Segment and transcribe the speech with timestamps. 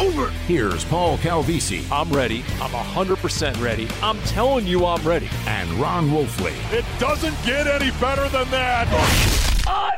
[0.00, 0.28] over.
[0.46, 2.44] Here's Paul Calvisi I'm ready.
[2.60, 3.88] I'm 100% ready.
[4.02, 5.28] I'm telling you I'm ready.
[5.46, 6.54] and Ron Wolfley.
[6.72, 8.88] It doesn't get any better than that.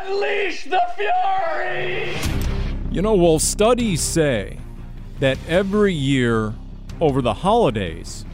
[0.07, 2.17] Unleash the fury!
[2.91, 4.59] You know, well, studies say
[5.21, 6.55] that every year
[7.01, 8.25] over the holidays,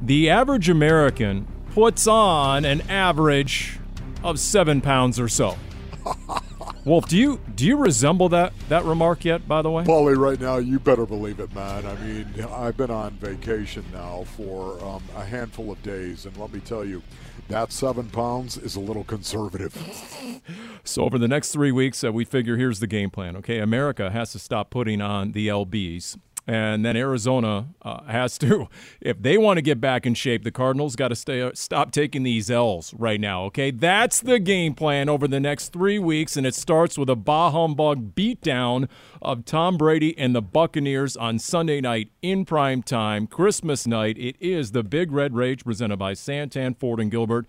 [0.00, 3.78] the average American puts on an average
[4.22, 5.56] of seven pounds or so.
[6.84, 9.48] Wolf, do you do you resemble that that remark yet?
[9.48, 11.86] By the way, Paulie, right now, you better believe it, man.
[11.86, 16.52] I mean, I've been on vacation now for um, a handful of days, and let
[16.52, 17.02] me tell you,
[17.48, 19.74] that seven pounds is a little conservative.
[20.86, 23.36] So over the next three weeks, uh, we figure here's the game plan.
[23.36, 28.68] Okay, America has to stop putting on the lbs, and then Arizona uh, has to,
[29.00, 32.22] if they want to get back in shape, the Cardinals got to stay stop taking
[32.22, 33.44] these L's right now.
[33.44, 37.16] Okay, that's the game plan over the next three weeks, and it starts with a
[37.16, 38.88] bah humbug beatdown
[39.22, 44.16] of Tom Brady and the Buccaneers on Sunday night in prime time, Christmas night.
[44.18, 47.46] It is the Big Red Rage presented by Santan Ford and Gilbert.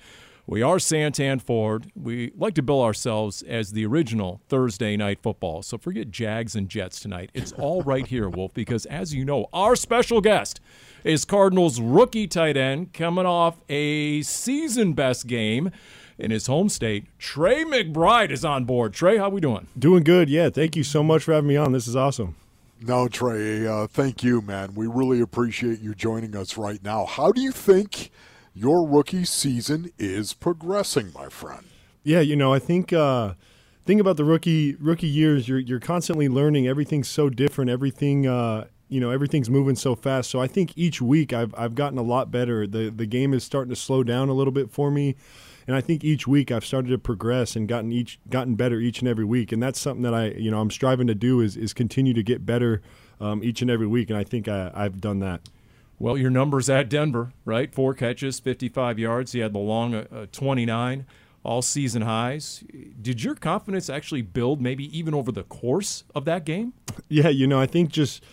[0.48, 1.92] We are Santan Ford.
[1.96, 5.64] We like to bill ourselves as the original Thursday night football.
[5.64, 7.32] So forget Jags and Jets tonight.
[7.34, 10.62] It's all right here, Wolf, because as you know, our special guest
[11.04, 15.72] is Cardinals rookie tight end coming off a season best game
[16.20, 17.06] in his home state.
[17.18, 18.94] Trey McBride is on board.
[18.94, 19.66] Trey, how are we doing?
[19.78, 20.52] Doing good, yeah.
[20.52, 21.72] Thank you so much for having me on.
[21.72, 22.36] This is awesome.
[22.82, 24.76] No, Trey, uh, thank you, man.
[24.76, 27.06] We really appreciate you joining us right now.
[27.06, 28.12] How do you think
[28.56, 31.66] your rookie season is progressing, my friend?
[32.04, 33.34] Yeah, you know, I think uh
[33.86, 36.68] thing about the rookie rookie years, you're you're constantly learning.
[36.68, 37.70] Everything's so different.
[37.70, 40.30] Everything uh you know, everything's moving so fast.
[40.30, 42.66] So I think each week I've I've gotten a lot better.
[42.66, 45.16] The the game is starting to slow down a little bit for me.
[45.68, 49.00] And I think each week I've started to progress and gotten each gotten better each
[49.00, 49.52] and every week.
[49.52, 52.24] And that's something that I you know I'm striving to do is is continue to
[52.24, 52.82] get better
[53.20, 54.10] um, each and every week.
[54.10, 55.42] And I think I, I've done that.
[55.98, 57.74] Well, your numbers at Denver, right?
[57.74, 59.32] Four catches, 55 yards.
[59.32, 61.06] He had the long uh, uh, 29,
[61.44, 62.64] all season highs.
[63.02, 66.74] Did your confidence actually build maybe even over the course of that game?
[67.08, 68.24] Yeah, you know, I think just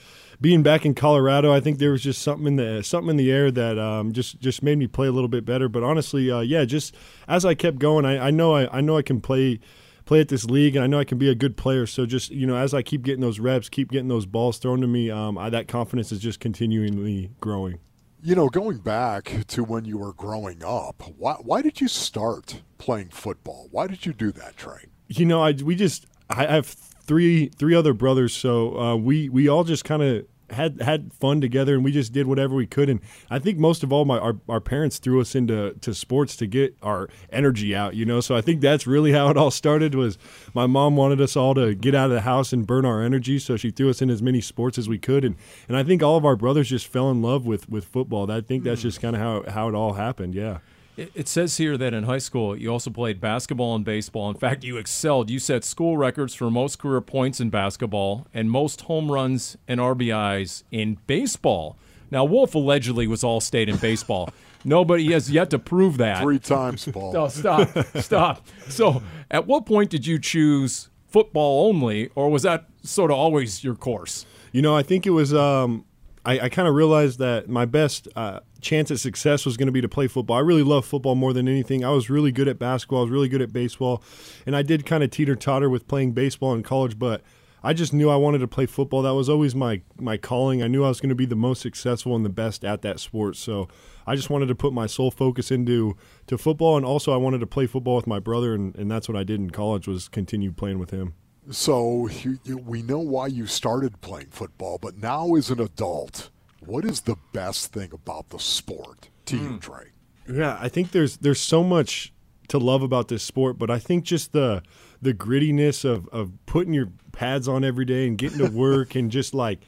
[0.41, 3.31] being back in Colorado, I think there was just something in the something in the
[3.31, 5.69] air that um, just just made me play a little bit better.
[5.69, 6.95] But honestly, uh, yeah, just
[7.29, 9.61] as I kept going, I, I know I, I know I can play
[10.05, 11.87] play at this league, and I know I can be a good player.
[11.87, 14.81] So just you know, as I keep getting those reps, keep getting those balls thrown
[14.81, 17.79] to me, um, I, that confidence is just continually growing.
[18.23, 22.63] You know, going back to when you were growing up, why, why did you start
[22.79, 23.67] playing football?
[23.73, 24.87] Why did you do that, Trey?
[25.09, 29.49] You know, I we just I have three three other brothers, so uh, we we
[29.49, 32.89] all just kind of had had fun together, and we just did whatever we could.
[32.89, 36.37] And I think most of all, my our, our parents threw us into to sports
[36.37, 37.95] to get our energy out.
[37.95, 39.95] You know, so I think that's really how it all started.
[39.95, 40.19] Was
[40.55, 43.39] my mom wanted us all to get out of the house and burn our energy,
[43.39, 45.25] so she threw us in as many sports as we could.
[45.25, 45.37] And
[45.69, 48.31] and I think all of our brothers just fell in love with with football.
[48.31, 48.89] I think that's hmm.
[48.89, 50.35] just kind of how how it all happened.
[50.35, 50.59] Yeah.
[50.97, 54.31] It, it says here that in high school you also played basketball and baseball.
[54.31, 55.31] In fact, you excelled.
[55.31, 59.81] You set school records for most career points in basketball and most home runs and
[59.81, 61.77] RBIs in baseball.
[62.11, 64.29] Now, Wolf allegedly was all state in baseball.
[64.65, 66.23] Nobody has yet to prove that.
[66.23, 67.13] Three times, Paul.
[67.13, 68.47] No, stop, stop.
[68.69, 73.65] So, at what point did you choose football only, or was that sort of always
[73.65, 74.25] your course?
[74.53, 75.35] You know, I think it was.
[75.35, 75.85] Um,
[76.25, 79.73] I, I kind of realized that my best uh, chance at success was going to
[79.73, 80.37] be to play football.
[80.37, 81.85] I really love football more than anything.
[81.85, 83.01] I was really good at basketball.
[83.01, 84.03] I was really good at baseball,
[84.47, 86.99] and I did kind of teeter totter with playing baseball in college.
[86.99, 87.23] But
[87.65, 89.03] I just knew I wanted to play football.
[89.03, 90.63] That was always my my calling.
[90.63, 93.01] I knew I was going to be the most successful and the best at that
[93.01, 93.37] sport.
[93.37, 93.69] So
[94.07, 95.97] I just wanted to put my sole focus into
[96.29, 99.09] to football, and also I wanted to play football with my brother, and, and that's
[99.09, 101.15] what I did in college was continue playing with him.
[101.51, 106.31] So you, you, we know why you started playing football, but now as an adult,
[106.61, 109.59] what is the best thing about the sport to you, hmm.
[109.59, 109.87] Trey?
[110.29, 112.13] Yeah, I think there's there's so much
[112.49, 114.63] to love about this sport, but I think just the
[115.01, 119.11] the grittiness of of putting your pads on every day and getting to work and
[119.11, 119.61] just like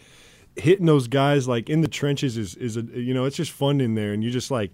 [0.57, 3.81] hitting those guys like in the trenches is is a you know it's just fun
[3.81, 4.71] in there and you just like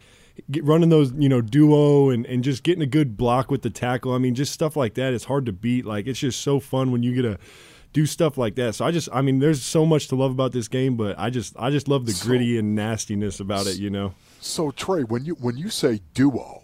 [0.50, 3.70] get, running those you know duo and and just getting a good block with the
[3.70, 4.12] tackle.
[4.12, 5.12] I mean, just stuff like that.
[5.12, 5.84] It's hard to beat.
[5.84, 7.38] Like it's just so fun when you get a
[7.92, 8.76] do stuff like that.
[8.76, 11.28] So I just, I mean, there's so much to love about this game, but I
[11.28, 13.78] just, I just love the So- gritty and nastiness about it.
[13.78, 14.14] You know.
[14.40, 16.62] So Trey, when you when you say duo,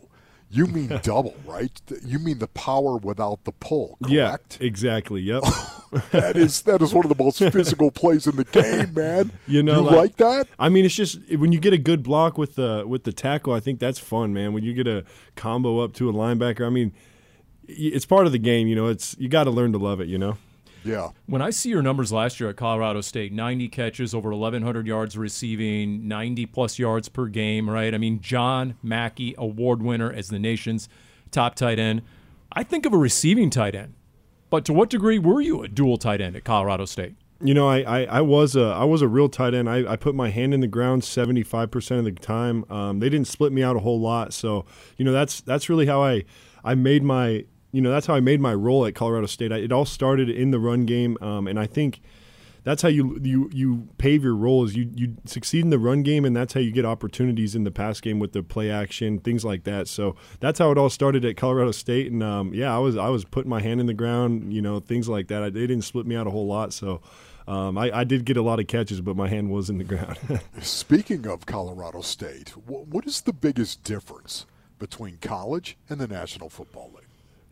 [0.50, 1.70] you mean double, right?
[2.04, 4.58] You mean the power without the pull, Yeah, correct?
[4.60, 5.20] exactly.
[5.22, 5.42] Yep.
[6.12, 9.32] that is that is one of the most physical plays in the game, man.
[9.46, 10.48] You know, you like- like that?
[10.58, 13.52] I mean, it's just when you get a good block with the with the tackle,
[13.52, 14.52] I think that's fun, man.
[14.52, 15.04] When you get a
[15.34, 16.92] combo up to a linebacker, I mean,
[17.68, 18.68] it's part of the game.
[18.68, 20.08] You know, it's you got to learn to love it.
[20.08, 20.38] You know.
[20.86, 21.10] Yeah.
[21.26, 25.18] When I see your numbers last year at Colorado State, 90 catches, over 1,100 yards
[25.18, 27.92] receiving, 90 plus yards per game, right?
[27.94, 30.88] I mean, John Mackey, award winner as the nation's
[31.30, 32.02] top tight end.
[32.52, 33.94] I think of a receiving tight end.
[34.48, 37.14] But to what degree were you a dual tight end at Colorado State?
[37.40, 39.68] You know, I, I, I was a I was a real tight end.
[39.68, 42.64] I, I put my hand in the ground seventy five percent of the time.
[42.70, 44.64] Um, they didn't split me out a whole lot, so
[44.96, 46.24] you know that's that's really how I
[46.64, 47.44] I made my
[47.76, 49.52] you know that's how I made my role at Colorado State.
[49.52, 52.00] I, it all started in the run game, um, and I think
[52.64, 56.02] that's how you you you pave your role is you you succeed in the run
[56.02, 59.18] game, and that's how you get opportunities in the pass game with the play action
[59.18, 59.88] things like that.
[59.88, 63.10] So that's how it all started at Colorado State, and um, yeah, I was I
[63.10, 65.42] was putting my hand in the ground, you know, things like that.
[65.42, 67.02] I, they didn't split me out a whole lot, so.
[67.48, 69.84] Um, I, I did get a lot of catches, but my hand was in the
[69.84, 70.18] ground.
[70.60, 74.46] Speaking of Colorado State, wh- what is the biggest difference
[74.80, 77.05] between college and the National Football League?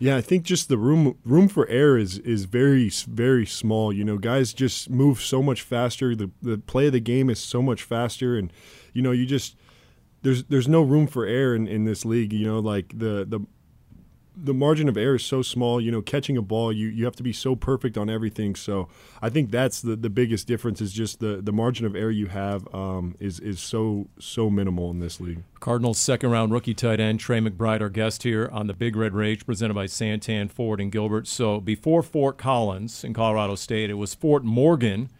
[0.04, 3.90] Yeah, I think just the room room for error is is very very small.
[3.90, 6.14] You know, guys just move so much faster.
[6.14, 8.52] The the play of the game is so much faster, and
[8.92, 9.56] you know, you just
[10.20, 12.34] there's there's no room for error in, in this league.
[12.34, 13.46] You know, like the the
[14.36, 15.80] the margin of error is so small.
[15.80, 18.54] You know, catching a ball, you, you have to be so perfect on everything.
[18.54, 18.88] So
[19.22, 22.26] I think that's the, the biggest difference is just the, the margin of error you
[22.26, 25.42] have um, is is so so minimal in this league.
[25.60, 29.14] Cardinals second round rookie tight end Trey McBride, our guest here on the Big Red
[29.14, 31.26] Rage, presented by Santan Ford and Gilbert.
[31.26, 35.10] So before Fort Collins in Colorado State, it was Fort Morgan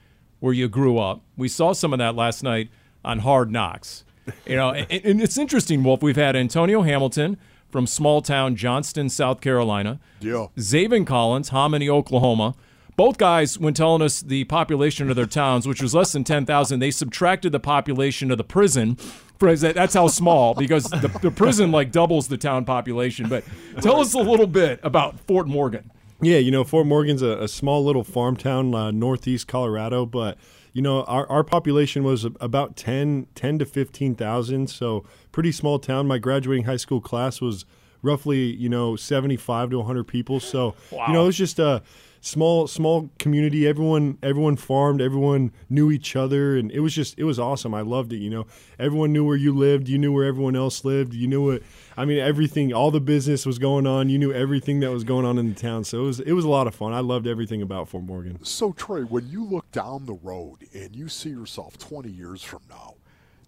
[0.40, 1.22] where you grew up.
[1.36, 2.68] We saw some of that last night
[3.04, 4.04] on Hard Knocks.
[4.46, 6.02] You know, and, and it's interesting, Wolf.
[6.02, 7.38] We've had Antonio Hamilton
[7.74, 9.98] from small town Johnston, South Carolina.
[10.20, 10.46] Yeah.
[10.56, 12.54] Zaven Collins, Hominy, Oklahoma.
[12.94, 16.78] Both guys, when telling us the population of their towns, which was less than 10,000,
[16.78, 18.94] they subtracted the population of the prison.
[19.40, 23.28] For, that's how small, because the, the prison like doubles the town population.
[23.28, 23.42] But
[23.80, 25.90] tell us a little bit about Fort Morgan.
[26.22, 30.38] Yeah, you know, Fort Morgan's a, a small little farm town, uh, northeast Colorado, but
[30.72, 35.04] you know, our, our population was about 10, 10 to 15,000, so
[35.34, 36.06] pretty small town.
[36.06, 37.66] My graduating high school class was
[38.02, 40.38] roughly, you know, 75 to 100 people.
[40.38, 41.82] So, you know, it was just a
[42.20, 43.66] small small community.
[43.66, 47.74] Everyone everyone farmed, everyone knew each other and it was just it was awesome.
[47.74, 48.46] I loved it, you know.
[48.78, 51.14] Everyone knew where you lived, you knew where everyone else lived.
[51.14, 51.62] You knew what
[51.96, 54.08] I mean, everything, all the business was going on.
[54.08, 55.82] You knew everything that was going on in the town.
[55.82, 56.92] So it was it was a lot of fun.
[56.92, 58.38] I loved everything about Fort Morgan.
[58.44, 62.60] So, Trey, when you look down the road and you see yourself 20 years from
[62.70, 62.94] now,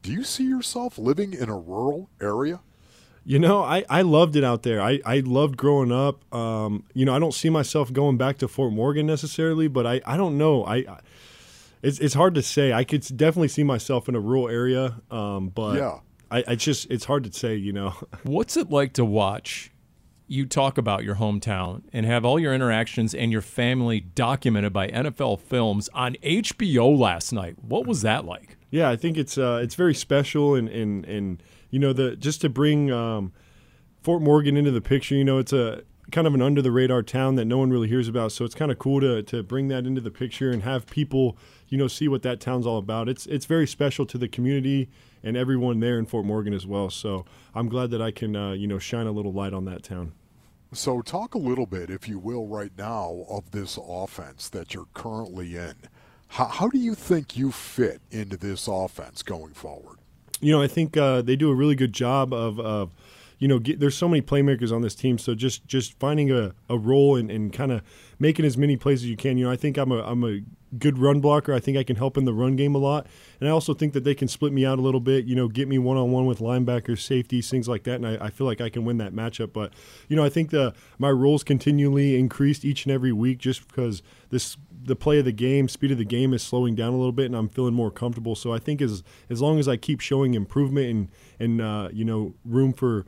[0.06, 2.60] do you see yourself living in a rural area?
[3.24, 4.80] You know, I, I loved it out there.
[4.80, 6.32] I, I loved growing up.
[6.32, 10.00] Um, you know, I don't see myself going back to Fort Morgan necessarily, but I,
[10.06, 10.62] I don't know.
[10.64, 11.00] I, I
[11.82, 12.72] it's it's hard to say.
[12.72, 15.98] I could definitely see myself in a rural area, um, but Yeah.
[16.30, 17.56] I, I just it's hard to say.
[17.56, 19.72] You know, What's it like to watch
[20.28, 24.86] you talk about your hometown and have all your interactions and your family documented by
[24.88, 27.56] NFL Films on HBO last night?
[27.60, 28.56] What was that like?
[28.76, 32.42] Yeah, I think it's uh, it's very special, and, and and you know the just
[32.42, 33.32] to bring um,
[34.02, 35.14] Fort Morgan into the picture.
[35.14, 37.88] You know, it's a kind of an under the radar town that no one really
[37.88, 38.32] hears about.
[38.32, 41.38] So it's kind of cool to to bring that into the picture and have people
[41.70, 43.08] you know see what that town's all about.
[43.08, 44.90] It's it's very special to the community
[45.22, 46.90] and everyone there in Fort Morgan as well.
[46.90, 49.84] So I'm glad that I can uh, you know shine a little light on that
[49.84, 50.12] town.
[50.72, 54.88] So, talk a little bit, if you will, right now of this offense that you're
[54.92, 55.76] currently in.
[56.28, 59.98] How, how do you think you fit into this offense going forward?
[60.40, 62.94] you know, I think uh, they do a really good job of, of
[63.38, 65.18] you know, get, there's so many playmakers on this team.
[65.18, 67.82] So just just finding a, a role and, and kind of
[68.18, 69.38] making as many plays as you can.
[69.38, 70.40] You know, I think I'm a I'm a
[70.78, 71.52] good run blocker.
[71.54, 73.06] I think I can help in the run game a lot,
[73.40, 75.24] and I also think that they can split me out a little bit.
[75.24, 78.26] You know, get me one on one with linebackers, safeties, things like that, and I,
[78.26, 79.52] I feel like I can win that matchup.
[79.52, 79.72] But
[80.08, 84.02] you know, I think the my roles continually increased each and every week just because
[84.30, 84.56] this
[84.86, 87.26] the play of the game, speed of the game is slowing down a little bit,
[87.26, 88.34] and I'm feeling more comfortable.
[88.34, 91.08] So I think as as long as I keep showing improvement and
[91.38, 93.06] and uh, you know room for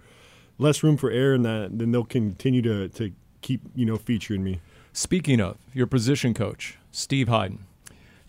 [0.59, 4.45] less room for error, and that then they'll continue to to keep you know featuring
[4.45, 4.61] me.
[4.99, 7.59] Speaking of your position coach, Steve Heiden.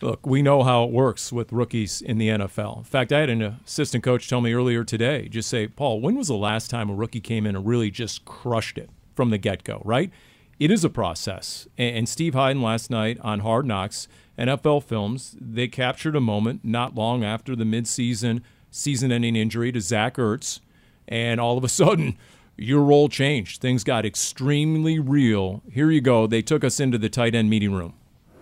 [0.00, 2.78] Look, we know how it works with rookies in the NFL.
[2.78, 6.14] In fact, I had an assistant coach tell me earlier today, just say, Paul, when
[6.14, 9.36] was the last time a rookie came in and really just crushed it from the
[9.36, 10.12] get go, right?
[10.60, 11.66] It is a process.
[11.76, 14.06] And Steve Heiden last night on Hard Knocks,
[14.38, 19.80] NFL Films, they captured a moment not long after the midseason season ending injury to
[19.80, 20.60] Zach Ertz.
[21.08, 22.16] And all of a sudden,
[22.56, 23.60] your role changed.
[23.60, 25.62] Things got extremely real.
[25.70, 26.26] Here you go.
[26.26, 27.94] They took us into the tight end meeting room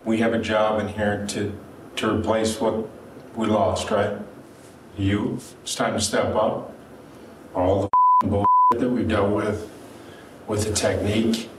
[0.08, 1.52] we have a job in here to
[1.96, 2.88] to replace what
[3.36, 4.16] we lost, right?
[4.96, 6.72] You, it's time to step up.
[7.54, 7.88] All the
[8.26, 9.68] bullshit that we've dealt with,
[10.46, 11.50] with the technique,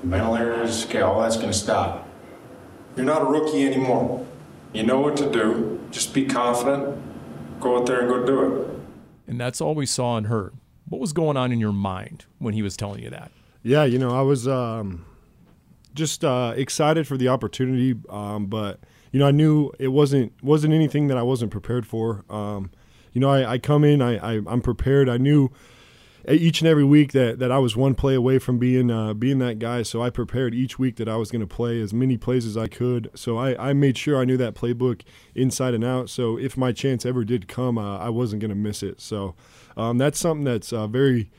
[0.00, 2.06] the mental errors, okay, all that's going to stop.
[2.96, 4.26] You're not a rookie anymore.
[4.72, 5.80] You know what to do.
[5.90, 6.98] Just be confident.
[7.60, 8.80] Go out there and go do it.
[9.26, 10.52] And that's all we saw and heard.
[10.88, 13.32] What was going on in your mind when he was telling you that?
[13.62, 14.46] Yeah, you know, I was.
[14.46, 15.04] Um
[15.96, 18.78] just uh, excited for the opportunity, um, but
[19.10, 22.24] you know I knew it wasn't wasn't anything that I wasn't prepared for.
[22.30, 22.70] Um,
[23.12, 25.08] you know I, I come in I, I am prepared.
[25.08, 25.50] I knew
[26.28, 29.38] each and every week that, that I was one play away from being uh, being
[29.38, 29.82] that guy.
[29.82, 32.56] So I prepared each week that I was going to play as many plays as
[32.56, 33.10] I could.
[33.14, 35.02] So I, I made sure I knew that playbook
[35.34, 36.10] inside and out.
[36.10, 39.00] So if my chance ever did come, uh, I wasn't going to miss it.
[39.00, 39.34] So
[39.76, 41.30] um, that's something that's uh, very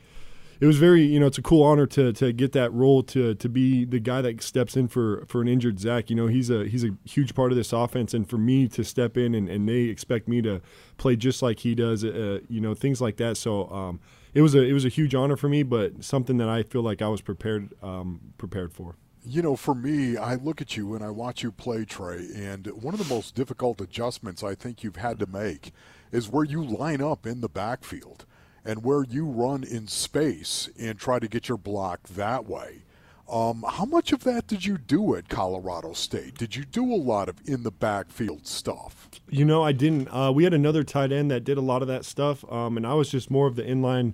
[0.59, 3.35] it was very you know it's a cool honor to to get that role to
[3.35, 6.09] to be the guy that steps in for for an injured Zach.
[6.09, 8.83] You know he's a he's a huge part of this offense, and for me to
[8.83, 10.61] step in and, and they expect me to
[10.97, 13.37] play just like he does, uh, you know things like that.
[13.37, 13.99] So um,
[14.33, 16.81] it was a it was a huge honor for me, but something that I feel
[16.81, 18.95] like I was prepared um, prepared for.
[19.29, 22.65] You know, for me, I look at you and I watch you play, Trey, and
[22.67, 25.73] one of the most difficult adjustments I think you've had to make
[26.13, 28.25] is where you line up in the backfield
[28.67, 32.83] and where you run in space and try to get your block that way.
[33.29, 36.37] Um, how much of that did you do at Colorado State?
[36.37, 39.09] Did you do a lot of in the backfield stuff?
[39.29, 40.07] You know, I didn't.
[40.09, 42.85] Uh, we had another tight end that did a lot of that stuff, um, and
[42.85, 44.13] I was just more of the inline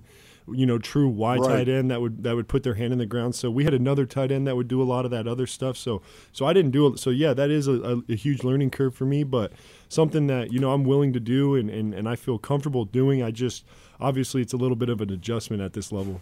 [0.52, 1.48] you know, true wide right.
[1.48, 3.34] tight end that would that would put their hand in the ground.
[3.34, 5.76] So we had another tight end that would do a lot of that other stuff.
[5.76, 6.98] So so I didn't do it.
[6.98, 9.52] So yeah, that is a, a, a huge learning curve for me, but
[9.88, 13.22] something that you know I'm willing to do and, and and I feel comfortable doing.
[13.22, 13.64] I just
[14.00, 16.20] obviously it's a little bit of an adjustment at this level.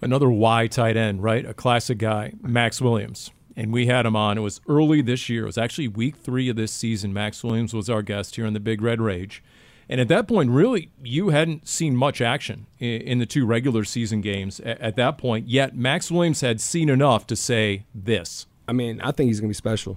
[0.00, 1.44] Another Y tight end, right?
[1.46, 4.36] A classic guy, Maxx Williams and we had him on.
[4.36, 5.44] It was early this year.
[5.44, 7.12] It was actually week three of this season.
[7.12, 9.42] Maxx Williams was our guest here in the Big Red Rage.
[9.88, 14.20] And at that point, really, you hadn't seen much action in, the two regular season
[14.20, 15.48] games at, that point.
[15.48, 18.46] Yet Maxx Williams had seen enough to say this.
[18.68, 19.96] I mean, I think he's going to be special.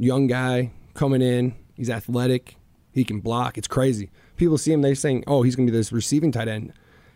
[0.00, 2.56] Young guy coming in, he's athletic,
[2.92, 3.56] he can block.
[3.56, 4.10] It's crazy.
[4.38, 6.72] People see him, they're saying, oh, he's going to be this receiving tight end.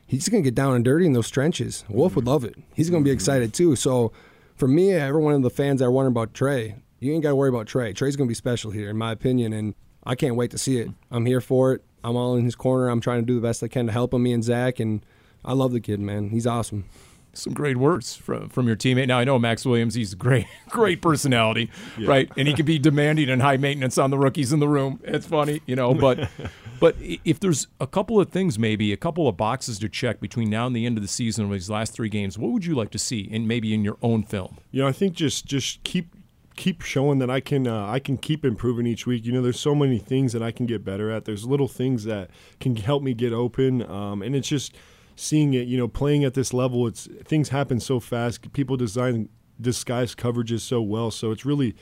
[0.07, 1.85] He's going to get down and dirty in those trenches.
[1.89, 2.55] Wolf would love it.
[2.75, 3.17] He's going to be mm-hmm.
[3.17, 3.77] excited too.
[3.77, 4.13] So
[4.57, 7.31] for me, every one of the fans that are wondering about Trey, you ain't got
[7.31, 7.95] to worry about Trey.
[7.95, 9.53] Trey's going to be special here, in my opinion.
[9.53, 9.75] And
[10.05, 10.91] I can't wait to see it.
[11.11, 11.83] I'm here for it.
[12.05, 12.89] I'm all in his corner.
[12.89, 14.81] I'm trying to do the best I can to help him, me and Zach.
[14.81, 15.05] And
[15.45, 16.31] I love the kid, man.
[16.31, 16.85] He's awesome.
[17.35, 19.09] Some great words from, from your teammate.
[19.09, 19.95] Now I know Maxx Williams.
[19.95, 22.09] He's a great, great personality, yeah.
[22.09, 22.31] right?
[22.37, 25.01] And he can be demanding and high maintenance on the rookies in the room.
[25.05, 25.95] It's funny, you know.
[25.95, 26.29] But,
[26.81, 30.51] but if there's a couple of things, maybe a couple of boxes to check between
[30.51, 32.75] now and the end of the season, of these last three games, what would you
[32.75, 34.59] like to see, and maybe in your own film?
[34.71, 36.15] You know, I think just just keep
[36.57, 39.25] keep showing that I can uh, I can keep improving each week.
[39.25, 41.25] You know, there's so many things that I can get better at.
[41.25, 44.75] There's little things that can help me get open, um, and it's just
[45.17, 45.67] seeing it.
[45.67, 48.53] You know, playing at this level, it's things happen so fast.
[48.53, 49.29] People design
[49.61, 51.75] disguise coverages so well, so it's really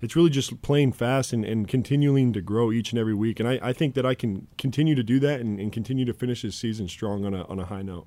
[0.00, 3.40] it's really just playing fast and, and continuing to grow each and every week.
[3.40, 6.12] And I, I think that I can continue to do that and, and continue to
[6.12, 8.06] finish this season strong on a on a high note.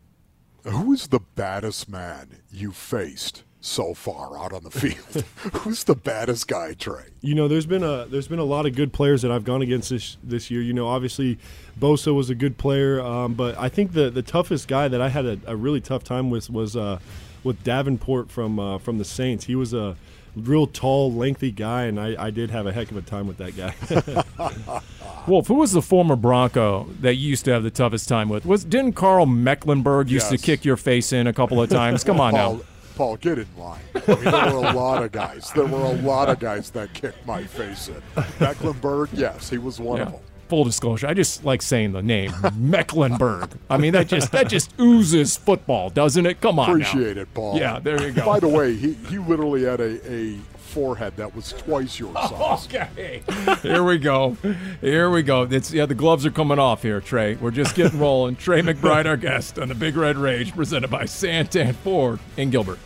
[0.63, 5.25] Who is the baddest man you faced so far out on the field.
[5.61, 7.05] Who's the baddest guy, Trey?
[7.21, 9.61] You know, there's been a there's been a lot of good players that I've gone
[9.61, 10.61] against this this year.
[10.61, 11.37] You know, obviously
[11.79, 15.09] Bosa was a good player, um, but I think the the toughest guy that I
[15.09, 16.99] had a, a really tough time with was uh,
[17.43, 19.45] with Davenport from uh, from the Saints.
[19.45, 19.97] He was a
[20.35, 23.37] real tall, lengthy guy, and I, I did have a heck of a time with
[23.37, 24.81] that guy.
[25.27, 28.45] Wolf, who was the former Bronco that you used to have the toughest time with?
[28.45, 30.39] Was didn't Karl Mecklenburg used yes.
[30.39, 32.05] to kick your face in a couple of times?
[32.05, 32.61] Come on now.
[32.97, 33.79] Paul, get in line.
[33.93, 35.51] I mean, there were a lot of guys.
[35.51, 38.01] There were a lot of guys that kicked my face in.
[38.39, 40.07] Mecklenburg, yes, he was one yeah.
[40.07, 40.21] of them.
[40.49, 43.51] Full disclosure, I just like saying the name Mecklenburg.
[43.69, 46.41] I mean, that just that just oozes football, doesn't it?
[46.41, 47.21] Come on, appreciate now.
[47.21, 47.59] it, Paul.
[47.59, 48.25] Yeah, there you go.
[48.25, 52.67] By the way, he he literally had a a forehead that was twice your size.
[52.77, 53.21] Okay.
[53.61, 54.37] Here we go.
[54.81, 55.43] Here we go.
[55.43, 57.35] It's yeah, the gloves are coming off here, Trey.
[57.35, 58.37] We're just getting rolling.
[58.37, 62.79] Trey McBride, our guest on the Big Red Rage, presented by Santan Ford in Gilbert.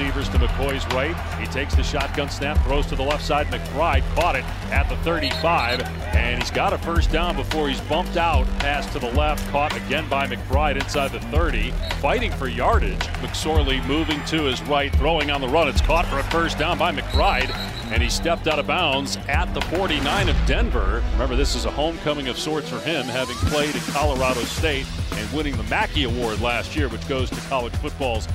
[0.00, 1.14] Receivers to McCoy's right.
[1.38, 3.48] He takes the shotgun snap, throws to the left side.
[3.48, 5.82] McBride caught it at the 35,
[6.14, 8.46] and he's got a first down before he's bumped out.
[8.60, 12.98] Pass to the left, caught again by McBride inside the 30, fighting for yardage.
[13.20, 15.68] McSorley moving to his right, throwing on the run.
[15.68, 17.54] It's caught for a first down by McBride,
[17.92, 21.04] and he stepped out of bounds at the 49 of Denver.
[21.12, 25.30] Remember, this is a homecoming of sorts for him, having played at Colorado State and
[25.32, 28.26] winning the Mackey Award last year, which goes to college football's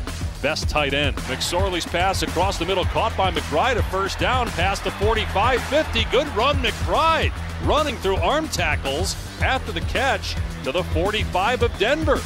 [0.45, 1.17] best tight end.
[1.25, 6.03] McSorley's pass across the middle, caught by McBride, a first down, past the 45 50.
[6.11, 7.33] Good run, McBride,
[7.65, 12.21] running through arm tackles after the catch to the 45 of Denver.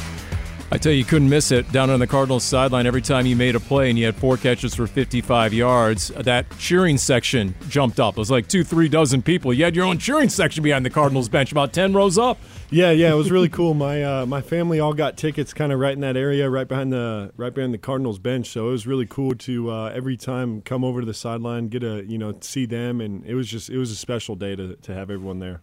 [0.72, 3.34] I tell you, you couldn't miss it down on the Cardinals sideline every time you
[3.34, 6.08] made a play and you had four catches for 55 yards.
[6.08, 8.14] That cheering section jumped up.
[8.14, 9.52] It was like two, three dozen people.
[9.52, 12.38] You had your own cheering section behind the Cardinals bench, about 10 rows up.
[12.70, 13.74] Yeah, yeah, it was really cool.
[13.74, 16.92] My uh, my family all got tickets, kind of right in that area, right behind
[16.92, 18.48] the right behind the Cardinals bench.
[18.48, 21.82] So it was really cool to uh, every time come over to the sideline, get
[21.82, 24.76] a you know see them, and it was just it was a special day to
[24.76, 25.62] to have everyone there.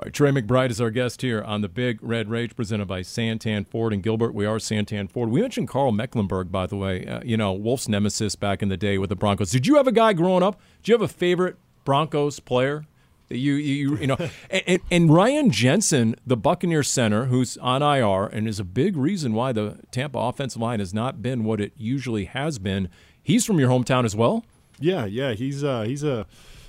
[0.00, 3.00] All right, Trey McBride is our guest here on the Big Red Rage, presented by
[3.00, 4.32] Santan Ford and Gilbert.
[4.32, 5.28] We are Santan Ford.
[5.28, 7.04] We mentioned Karl Mecklenburg, by the way.
[7.04, 9.50] Uh, you know, Wolf's nemesis back in the day with the Broncos.
[9.50, 10.60] Did you have a guy growing up?
[10.84, 12.84] Did you have a favorite Broncos player?
[13.28, 14.16] You, you, you know,
[14.50, 19.32] and, and, Ryan Jensen, the Buccaneer center, who's on IR and is a big reason
[19.32, 22.88] why the Tampa offensive line has not been what it usually has been.
[23.20, 24.44] He's from your hometown as well.
[24.78, 26.24] Yeah, yeah, he's uh, he's a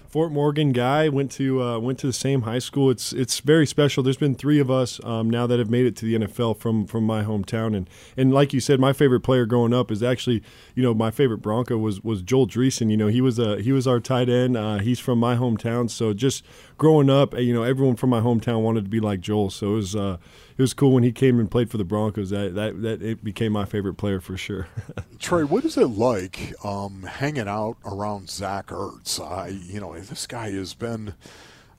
[0.10, 1.08] Fort Morgan guy.
[1.08, 2.90] Went to uh, went to the same high school.
[2.90, 4.02] It's it's very special.
[4.02, 6.88] There's been three of us um, now that have made it to the NFL from
[6.88, 7.76] from my hometown.
[7.76, 10.42] And and like you said, my favorite player growing up is actually
[10.74, 12.90] you know my favorite Bronco was was Joel Dreessen.
[12.90, 14.58] You know he was a he was our tight end.
[14.58, 15.90] Uh, he's from my hometown.
[15.90, 16.44] So just
[16.80, 19.52] growing up, you know everyone from my hometown wanted to be like Joel.
[19.52, 19.96] So it was.
[19.96, 20.18] Uh,
[20.60, 22.32] it was cool when he came and played for the Broncos.
[22.32, 24.68] That that, that it became my favorite player for sure.
[25.18, 29.22] Trey, what is it like um, hanging out around Zach Ertz?
[29.26, 31.14] I, you know, this guy has been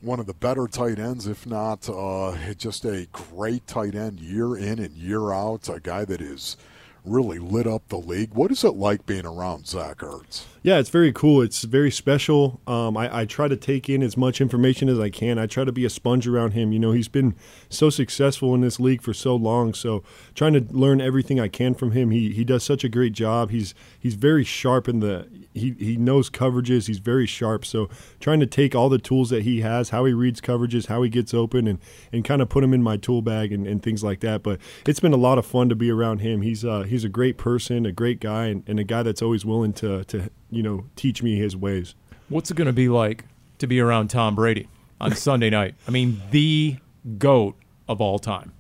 [0.01, 4.57] one of the better tight ends, if not uh, just a great tight end year
[4.57, 5.69] in and year out.
[5.69, 6.57] A guy that is
[7.05, 8.33] really lit up the league.
[8.33, 10.45] What is it like being around Zach Ertz?
[10.63, 11.41] Yeah, it's very cool.
[11.41, 12.61] It's very special.
[12.67, 15.39] Um, I, I, try to take in as much information as I can.
[15.39, 16.71] I try to be a sponge around him.
[16.71, 17.35] You know, he's been
[17.71, 19.73] so successful in this league for so long.
[19.73, 20.03] So
[20.35, 22.11] trying to learn everything I can from him.
[22.11, 23.51] He he does such a great job.
[23.51, 26.89] He's he's very sharp in the he he knows coverages.
[26.89, 27.65] He's very sharp.
[27.65, 27.89] So
[28.21, 31.09] trying to take all the tools that he has, how he reads coverages, how he
[31.09, 31.79] gets open, and
[32.13, 34.43] and kind of put him in my tool bag and, and things like that.
[34.43, 36.43] But it's been a lot of fun to be around him.
[36.43, 39.47] He's uh, he's a great person, a great guy, and, and a guy that's always
[39.47, 41.95] willing to to you know, teach me his ways.
[42.29, 43.25] What's it going to be like
[43.59, 44.69] to be around Tom Brady
[45.01, 45.75] on Sunday night?
[45.87, 46.77] I mean, the
[47.19, 47.57] goat
[47.89, 48.53] of all time.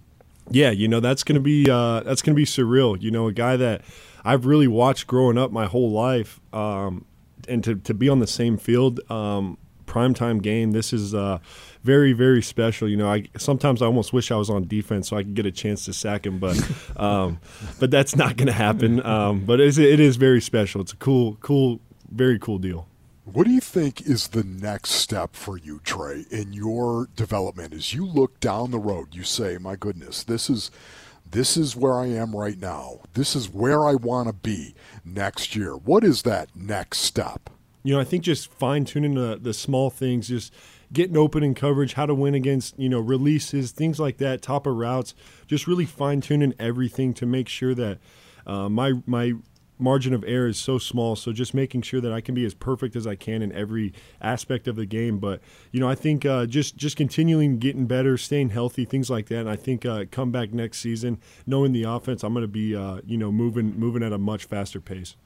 [0.51, 3.01] Yeah, you know that's going to be uh, that's going to be surreal.
[3.01, 3.83] You know, a guy that
[4.25, 7.05] I've really watched growing up my whole life, um,
[7.49, 9.59] and to to be on the same field, um,
[9.91, 10.71] primetime game.
[10.71, 11.39] This is uh,
[11.83, 12.89] very very special.
[12.89, 15.47] You know, I sometimes I almost wish I was on defense so I could get
[15.47, 16.57] a chance to sack him, but
[16.97, 17.41] um,
[17.79, 19.05] but that's not going to happen.
[19.05, 20.81] Um, but it is, it is very special.
[20.81, 22.87] It's a cool cool very cool deal.
[23.25, 27.75] What do you think is the next step for you, Trey, in your development?
[27.75, 30.71] As you look down the road, you say, "My goodness, this is."
[31.33, 33.03] This is where I am right now.
[33.15, 34.75] This is where I want to be
[35.05, 35.77] next year.
[35.77, 37.49] What is that next step?
[37.83, 40.53] You know, I think just fine tuning the, the small things, just
[40.93, 44.67] getting open in coverage, how to win against, you know, releases, things like that, top
[44.67, 45.15] of routes,
[45.47, 47.99] just really fine tuning everything to make sure that
[48.47, 49.35] uh, my my
[49.81, 51.17] margin of error is so small.
[51.17, 53.93] So just making sure that I can be as perfect as I can in every
[54.21, 55.19] aspect of the game.
[55.19, 55.41] But
[55.73, 59.41] you know, I think uh, just just continuing getting better, staying healthy, things like that.
[59.41, 62.77] And I think uh, come back next season, knowing the offense, I'm going to be
[62.77, 65.17] uh, you know moving moving at a much faster pace.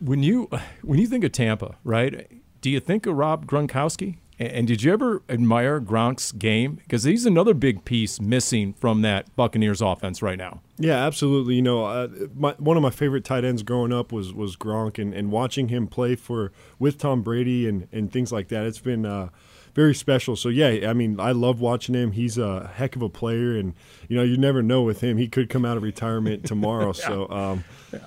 [0.00, 0.48] When you
[0.82, 2.30] when you think of Tampa, right?
[2.60, 4.16] Do you think of Rob Gronkowski?
[4.38, 6.76] And did you ever admire Gronk's game?
[6.76, 10.60] Because he's another big piece missing from that Buccaneers offense right now.
[10.76, 11.54] Yeah, absolutely.
[11.54, 14.98] You know, uh, my, one of my favorite tight ends growing up was was Gronk,
[14.98, 18.80] and, and watching him play for with Tom Brady and, and things like that, it's
[18.80, 19.28] been uh,
[19.74, 20.34] very special.
[20.34, 22.10] So yeah, I mean, I love watching him.
[22.10, 23.74] He's a heck of a player, and
[24.08, 25.16] you know, you never know with him.
[25.16, 26.86] He could come out of retirement tomorrow.
[26.98, 27.06] yeah.
[27.06, 28.00] So um, yeah.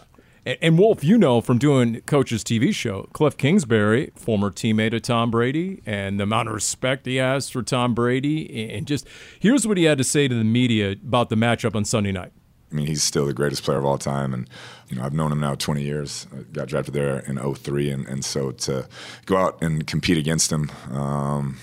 [0.62, 5.30] And, Wolf, you know from doing Coach's TV show, Cliff Kingsbury, former teammate of Tom
[5.30, 8.72] Brady, and the amount of respect he has for Tom Brady.
[8.72, 9.06] And just
[9.42, 12.32] here's what he had to say to the media about the matchup on Sunday night.
[12.72, 14.50] I mean, he's still the greatest player of all time, and
[14.88, 16.28] you know, I've known him now 20 years.
[16.34, 18.88] I got drafted there in 03, and, and so to
[19.26, 21.58] go out and compete against him, um,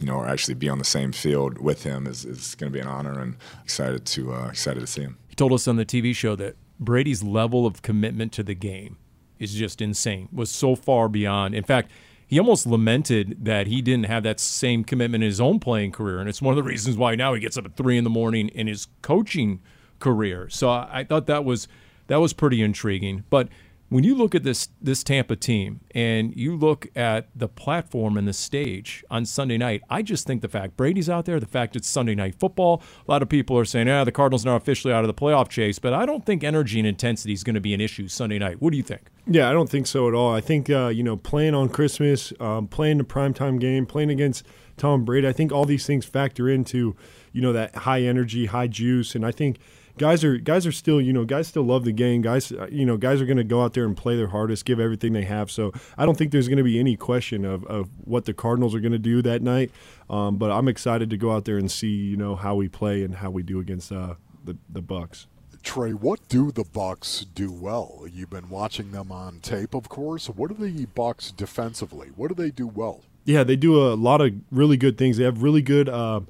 [0.00, 2.76] you know, or actually be on the same field with him is, is going to
[2.76, 5.18] be an honor, and excited to uh, excited to see him.
[5.28, 8.96] He told us on the TV show that Brady's level of commitment to the game
[9.38, 10.28] is just insane.
[10.32, 11.54] Was so far beyond.
[11.54, 11.90] In fact,
[12.26, 16.18] he almost lamented that he didn't have that same commitment in his own playing career,
[16.18, 18.10] and it's one of the reasons why now he gets up at three in the
[18.10, 19.60] morning in his coaching
[20.00, 20.48] career.
[20.48, 21.68] So I, thought that was
[22.06, 23.24] that was pretty intriguing.
[23.30, 23.48] But
[23.94, 28.26] when you look at this this Tampa team and you look at the platform and
[28.26, 31.76] the stage on Sunday night, I just think the fact Brady's out there, the fact
[31.76, 34.56] it's Sunday night football, a lot of people are saying, "Ah, the Cardinals are not
[34.56, 37.54] officially out of the playoff chase," but I don't think energy and intensity is going
[37.54, 38.60] to be an issue Sunday night.
[38.60, 39.12] What do you think?
[39.28, 40.34] Yeah, I don't think so at all.
[40.34, 44.44] I think uh, you know playing on Christmas, um, playing the primetime game, playing against
[44.76, 45.28] Tom Brady.
[45.28, 46.96] I think all these things factor into
[47.32, 49.58] you know that high energy, high juice, and I think
[49.98, 52.22] guys are guys are still you know guys still love the game.
[52.22, 54.64] Guys uh, you know guys are going to go out there and play their hardest,
[54.64, 55.50] give everything they have.
[55.50, 58.74] So I don't think there's going to be any question of, of what the Cardinals
[58.74, 59.70] are going to do that night.
[60.10, 63.02] Um, but I'm excited to go out there and see you know how we play
[63.02, 65.26] and how we do against uh, the the Bucs.
[65.62, 68.04] Trey, what do the Bucs do well?
[68.12, 70.26] You've been watching them on tape, of course.
[70.28, 72.08] What do the Bucs defensively?
[72.14, 73.00] What do they do well?
[73.24, 75.16] Yeah, they do a lot of really good things.
[75.16, 75.88] They have really good.
[75.88, 76.20] Uh,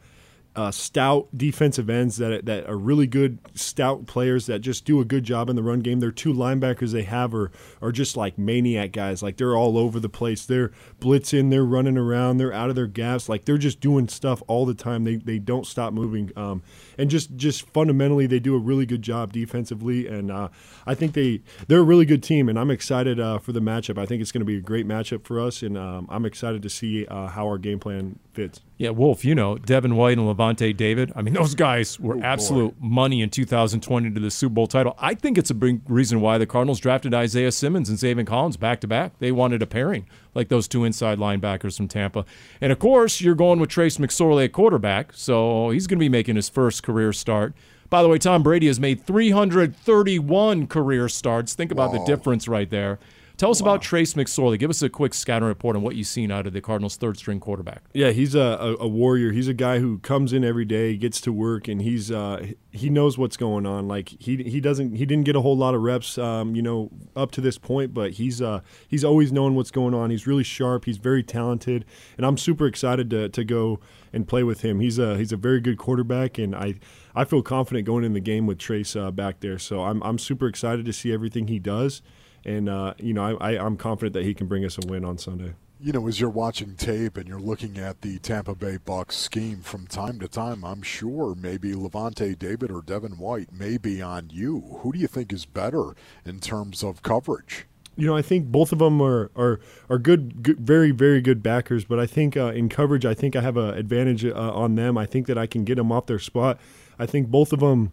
[0.56, 5.04] uh, stout defensive ends that that are really good stout players that just do a
[5.04, 6.00] good job in the run game.
[6.00, 7.50] Their two linebackers they have are
[7.82, 9.22] are just like maniac guys.
[9.22, 10.46] Like they're all over the place.
[10.46, 11.50] They're blitzing.
[11.50, 12.38] They're running around.
[12.38, 13.28] They're out of their gaps.
[13.28, 15.04] Like they're just doing stuff all the time.
[15.04, 16.30] They they don't stop moving.
[16.36, 16.62] Um,
[16.98, 20.06] and just just fundamentally they do a really good job defensively.
[20.06, 20.48] And uh,
[20.86, 22.48] I think they they're a really good team.
[22.48, 23.98] And I'm excited uh, for the matchup.
[23.98, 25.62] I think it's going to be a great matchup for us.
[25.62, 28.60] And um, I'm excited to see uh, how our game plan fits.
[28.76, 31.12] Yeah, Wolf, you know, Devin White and Lavonte David.
[31.14, 34.96] I mean, those guys were oh, absolute money in 2020 to the Super Bowl title.
[34.98, 38.56] I think it's a big reason why the Cardinals drafted Isaiah Simmons and Zaven Collins
[38.56, 39.18] back to back.
[39.18, 42.24] They wanted a pairing like those two inside linebackers from Tampa.
[42.60, 46.08] And of course, you're going with Trace McSorley at quarterback, so he's going to be
[46.08, 47.54] making his first career start.
[47.90, 51.54] By the way, Tom Brady has made 331 career starts.
[51.54, 52.98] Think about the difference right there.
[53.36, 53.72] Tell us wow.
[53.72, 54.58] about Trace McSorley.
[54.60, 57.16] Give us a quick scouting report on what you've seen out of the Cardinals' third
[57.16, 57.82] string quarterback.
[57.92, 59.32] Yeah, he's a, a, a, warrior.
[59.32, 62.88] He's a guy who comes in every day, gets to work, and he's uh, he
[62.88, 63.88] knows what's going on.
[63.88, 66.90] Like he he doesn't he didn't get a whole lot of reps, um, you know,
[67.16, 70.10] up to this point, but he's uh, he's always knowing what's going on.
[70.10, 70.84] He's really sharp.
[70.84, 71.84] He's very talented,
[72.16, 73.80] and I'm super excited to to go
[74.12, 74.78] and play with him.
[74.78, 76.74] He's a he's a very good quarterback, and I
[77.16, 79.58] I feel confident going in the game with Trace uh, back there.
[79.58, 82.00] So I'm I'm super excited to see everything he does
[82.44, 85.04] and uh, you know I, I, am confident that he can bring us a win
[85.04, 85.54] on Sunday.
[85.80, 89.60] You know, as you're watching tape and you're looking at the Tampa Bay Bucs scheme
[89.60, 94.30] from time to time, I'm sure maybe Lavonte David or Devin White may be on
[94.32, 94.60] you.
[94.78, 97.66] Who do you think is better in terms of coverage?
[97.96, 101.42] You know, I think both of them are are are good, good very very good
[101.42, 101.84] backers.
[101.84, 104.96] But I think uh, in coverage, I think I have an advantage uh, on them.
[104.96, 106.58] I think that I can get them off their spot.
[106.98, 107.92] I think both of them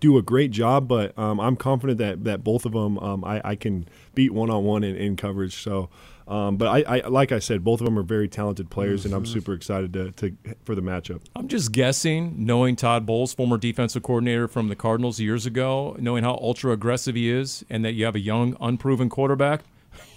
[0.00, 3.40] do a great job, but um, I'm confident that, that both of them um, I,
[3.44, 5.62] I, can beat one on one in coverage.
[5.62, 5.90] So,
[6.26, 9.08] um, but I, I, like I said, both of them are very talented players, mm-hmm.
[9.08, 9.32] and I'm mm-hmm.
[9.32, 11.22] super excited to, to, for the matchup.
[11.34, 16.24] I'm just guessing, knowing Todd Bowles, former defensive coordinator from the Cardinals years ago, knowing
[16.24, 19.62] how ultra aggressive he is, and that you have a young, unproven quarterback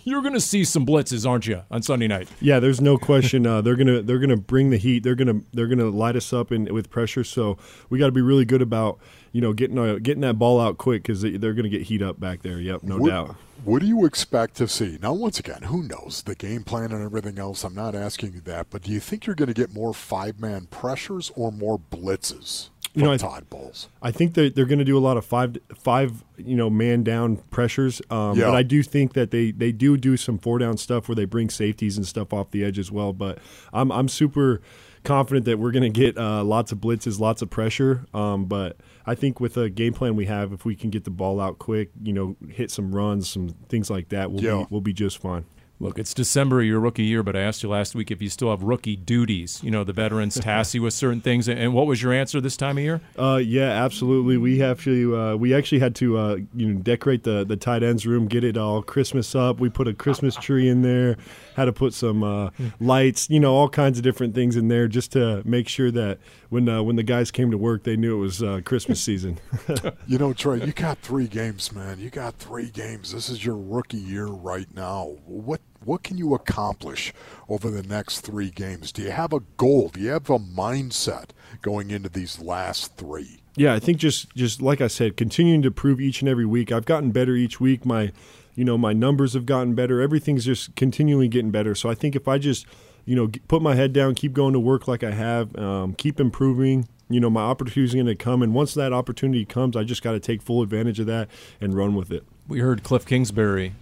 [0.03, 2.29] you're going to see some blitzes, aren't you, on Sunday night?
[2.39, 3.45] Yeah, there's no question.
[3.47, 5.03] Uh, they're gonna they're gonna bring the heat.
[5.03, 7.23] They're gonna they're gonna light us up in, with pressure.
[7.23, 7.57] So
[7.89, 8.99] we got to be really good about
[9.31, 12.01] you know getting uh, getting that ball out quick because they, are gonna get heat
[12.01, 12.59] up back there.
[12.59, 13.35] Yep, no what, doubt.
[13.63, 14.99] What do you expect to see?
[15.01, 17.63] Now, once again, who knows the game plan and everything else?
[17.63, 20.39] I'm not asking you that, but do you think you're going to get more five
[20.39, 22.69] man pressures or more blitzes?
[22.95, 23.89] You know, Todd Bowles.
[24.01, 27.03] I think that they're going to do a lot of five five you know man
[27.03, 28.01] down pressures.
[28.09, 28.45] Um, yeah.
[28.45, 31.25] But I do think that they they do do some four down stuff where they
[31.25, 33.13] bring safeties and stuff off the edge as well.
[33.13, 33.39] But
[33.73, 34.61] I'm I'm super
[35.03, 38.05] confident that we're going to get uh, lots of blitzes, lots of pressure.
[38.13, 41.11] Um, but I think with a game plan we have, if we can get the
[41.11, 44.59] ball out quick, you know, hit some runs, some things like that, we'll yeah.
[44.59, 45.45] be we'll be just fine.
[45.77, 48.29] Look, it's December of your rookie year, but I asked you last week if you
[48.29, 49.59] still have rookie duties.
[49.61, 51.49] You know, the veterans task you with certain things.
[51.49, 53.01] And what was your answer this time of year?
[53.19, 54.37] Uh, yeah, absolutely.
[54.37, 55.17] We have to.
[55.17, 58.43] Uh, we actually had to, uh, you know, decorate the the tight ends room, get
[58.43, 59.59] it all Christmas up.
[59.59, 61.17] We put a Christmas tree in there.
[61.55, 64.87] Had to put some uh, lights, you know, all kinds of different things in there,
[64.87, 68.17] just to make sure that when uh, when the guys came to work, they knew
[68.17, 69.39] it was uh, Christmas season.
[70.07, 71.99] you know, Trey, you got three games, man.
[71.99, 73.11] You got three games.
[73.11, 75.15] This is your rookie year right now.
[75.25, 77.13] What what can you accomplish
[77.47, 78.91] over the next three games?
[78.91, 79.89] Do you have a goal?
[79.89, 81.29] Do you have a mindset
[81.61, 83.41] going into these last three?
[83.55, 86.71] Yeah, I think just just like I said, continuing to prove each and every week.
[86.71, 87.85] I've gotten better each week.
[87.85, 88.11] My,
[88.55, 90.01] you know, my numbers have gotten better.
[90.01, 91.75] Everything's just continually getting better.
[91.75, 92.65] So I think if I just,
[93.05, 96.19] you know, put my head down, keep going to work like I have, um, keep
[96.19, 96.87] improving.
[97.07, 100.01] You know, my opportunity is going to come, and once that opportunity comes, I just
[100.01, 101.29] got to take full advantage of that
[101.61, 102.25] and run with it.
[102.47, 103.73] We heard Cliff Kingsbury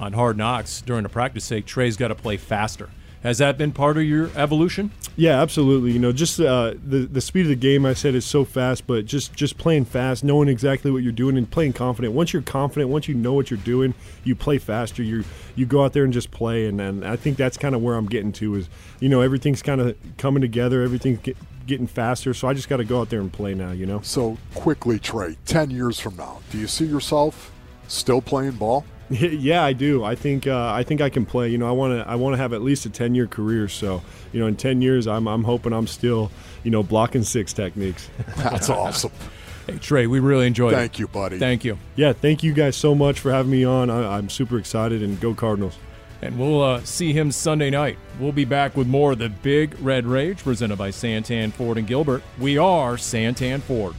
[0.00, 2.88] on Hard Knocks during a practice say Trey's got to play faster.
[3.22, 4.92] Has that been part of your evolution?
[5.14, 5.92] Yeah, absolutely.
[5.92, 8.86] You know, just uh, the the speed of the game I said is so fast,
[8.86, 12.14] but just just playing fast, knowing exactly what you're doing, and playing confident.
[12.14, 13.92] Once you're confident, once you know what you're doing,
[14.24, 15.02] you play faster.
[15.02, 17.82] You you go out there and just play, and, and I think that's kind of
[17.82, 18.54] where I'm getting to.
[18.54, 21.36] Is you know everything's kind of coming together, everything's get,
[21.66, 22.32] getting faster.
[22.32, 23.72] So I just got to go out there and play now.
[23.72, 24.00] You know.
[24.00, 25.36] So quickly, Trey.
[25.44, 27.52] Ten years from now, do you see yourself
[27.86, 28.86] still playing ball?
[29.20, 30.04] Yeah, I do.
[30.04, 31.48] I think uh, I think I can play.
[31.48, 33.68] You know, I want to I want to have at least a ten year career.
[33.68, 36.30] So, you know, in ten years, I'm I'm hoping I'm still,
[36.62, 38.08] you know, blocking six techniques.
[38.36, 39.10] That's awesome.
[39.66, 40.88] Hey Trey, we really enjoyed Thank it.
[40.88, 41.38] Thank you, buddy.
[41.38, 41.78] Thank you.
[41.96, 43.90] Yeah, thank you guys so much for having me on.
[43.90, 45.76] I, I'm super excited and go Cardinals.
[46.22, 47.98] And we'll uh, see him Sunday night.
[48.18, 51.86] We'll be back with more of the Big Red Rage presented by Santan Ford and
[51.86, 52.22] Gilbert.
[52.38, 53.94] We are Santan Ford.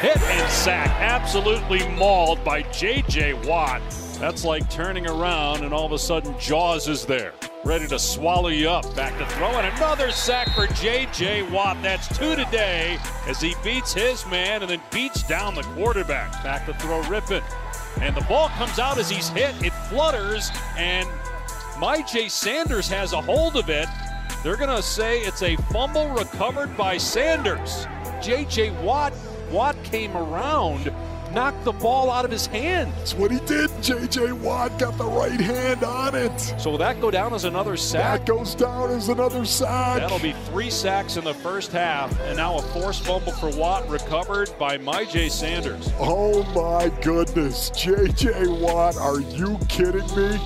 [0.00, 0.90] Hit and sack.
[1.00, 3.32] Absolutely mauled by J.J.
[3.48, 3.80] Watt.
[4.20, 7.32] That's like turning around and all of a sudden Jaws is there.
[7.64, 8.94] Ready to swallow you up.
[8.94, 11.50] Back to throw and another sack for J.J.
[11.50, 11.78] Watt.
[11.82, 16.30] That's two today as he beats his man and then beats down the quarterback.
[16.44, 17.42] Back to throw Rypien.
[18.02, 19.54] And the ball comes out as he's hit.
[19.64, 21.08] It flutters and
[21.76, 23.88] Myjai Sanders has a hold of it.
[24.42, 27.86] They're going to say it's a fumble recovered by Sanders.
[28.22, 28.70] J.J.
[28.82, 29.12] Watt,
[29.56, 30.92] Watt came around,
[31.32, 32.92] knocked the ball out of his hand.
[32.98, 33.70] That's what he did.
[33.82, 34.32] J.J.
[34.32, 36.38] Watt got the right hand on it.
[36.58, 38.26] So will that go down as another sack?
[38.26, 40.00] That goes down as another sack.
[40.00, 43.88] That'll be three sacks in the first half, and now a forced fumble for Watt
[43.88, 45.90] recovered by Myjai Sanders.
[45.98, 47.70] Oh my goodness.
[47.70, 48.48] J.J.
[48.48, 50.38] Watt, are you kidding me?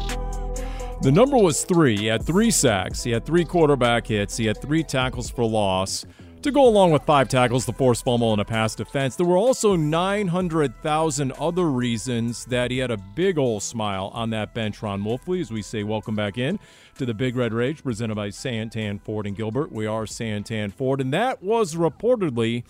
[1.03, 1.97] The number was three.
[1.97, 3.03] He had three sacks.
[3.03, 4.37] He had three quarterback hits.
[4.37, 6.07] He had three tackles for loss.
[6.43, 9.37] To go along with five tackles, the forced fumble, and a pass defense, there were
[9.37, 14.83] also 900,000 other reasons that he had a big old smile on that bench.
[14.83, 16.59] Ron Wolfley, as we say, welcome back in
[16.97, 19.71] to the Big Red Rage, presented by Santan Ford and Gilbert.
[19.71, 22.65] We are Santan Ford, and that was reportedly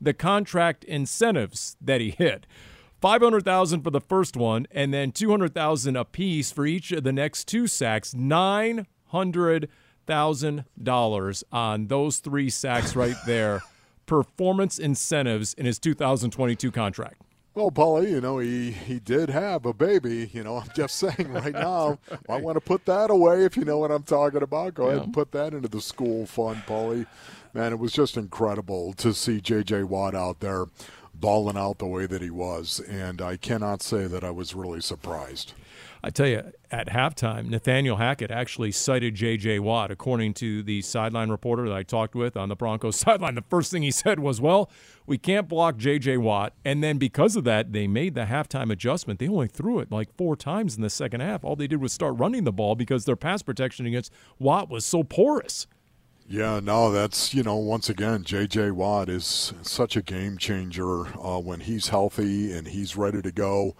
[0.00, 2.46] the contract incentives that he hit.
[3.00, 7.66] 500,000 for the first one and then 200,000 apiece for each of the next two
[7.66, 8.14] sacks.
[8.14, 9.68] $900,000
[11.52, 13.62] on those three sacks right there.
[14.06, 17.22] Performance incentives in his 2022 contract.
[17.56, 20.30] Well, Paulie, you know, he, he did have a baby.
[20.32, 23.64] You know, I'm just saying right now, I want to put that away if you
[23.64, 24.74] know what I'm talking about.
[24.74, 27.06] Go ahead and put that into the school fund, Paulie.
[27.54, 29.84] Man, it was just incredible to see J.J.
[29.84, 30.66] Watt out there
[31.14, 32.80] balling out the way that he was.
[32.80, 35.54] And I cannot say that I was really surprised.
[36.02, 39.60] I tell you, at halftime, Nathaniel Hackett actually cited J.J.
[39.60, 39.90] Watt.
[39.90, 43.70] According to the sideline reporter that I talked with on the Broncos sideline, the first
[43.70, 44.70] thing he said was, Well,
[45.06, 46.18] we can't block J.J.
[46.18, 46.52] Watt.
[46.64, 49.20] And then because of that, they made the halftime adjustment.
[49.20, 51.44] They only threw it like four times in the second half.
[51.44, 54.84] All they did was start running the ball because their pass protection against Watt was
[54.84, 55.66] so porous.
[56.28, 58.72] Yeah, no, that's, you know, once again, J.J.
[58.72, 63.76] Watt is such a game changer uh, when he's healthy and he's ready to go.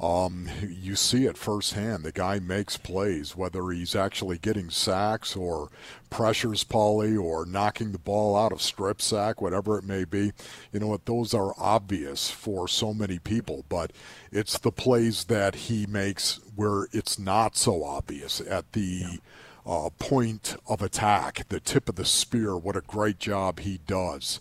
[0.00, 2.04] Um, you see it firsthand.
[2.04, 5.68] The guy makes plays, whether he's actually getting sacks or
[6.10, 10.32] pressures Paulie or knocking the ball out of strip sack, whatever it may be.
[10.72, 11.06] You know what?
[11.06, 13.92] Those are obvious for so many people, but
[14.32, 18.80] it's the plays that he makes where it's not so obvious at the.
[18.80, 19.16] Yeah.
[19.66, 22.56] Uh, point of attack, the tip of the spear.
[22.56, 24.40] What a great job he does.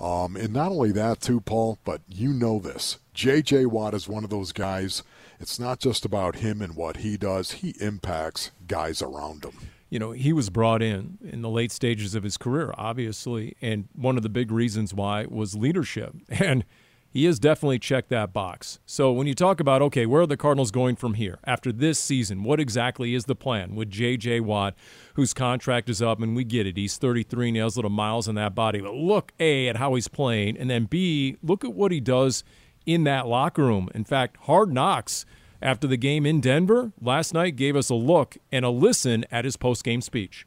[0.00, 2.98] Um, and not only that, too, Paul, but you know this.
[3.18, 3.66] J.J.
[3.66, 5.02] Watt is one of those guys.
[5.40, 9.54] It's not just about him and what he does, he impacts guys around him.
[9.90, 13.88] You know, he was brought in in the late stages of his career, obviously, and
[13.92, 16.14] one of the big reasons why was leadership.
[16.30, 16.64] And
[17.10, 18.78] he has definitely checked that box.
[18.86, 21.98] So when you talk about, okay, where are the Cardinals going from here after this
[21.98, 22.44] season?
[22.44, 24.40] What exactly is the plan with J.J.
[24.40, 24.76] Watt,
[25.14, 26.76] whose contract is up, and we get it.
[26.76, 28.80] He's 33 and he has little miles in that body.
[28.80, 32.44] But look, A, at how he's playing, and then B, look at what he does
[32.88, 33.90] in that locker room.
[33.94, 35.26] In fact, Hard Knocks
[35.60, 39.44] after the game in Denver last night gave us a look and a listen at
[39.44, 40.46] his post-game speech.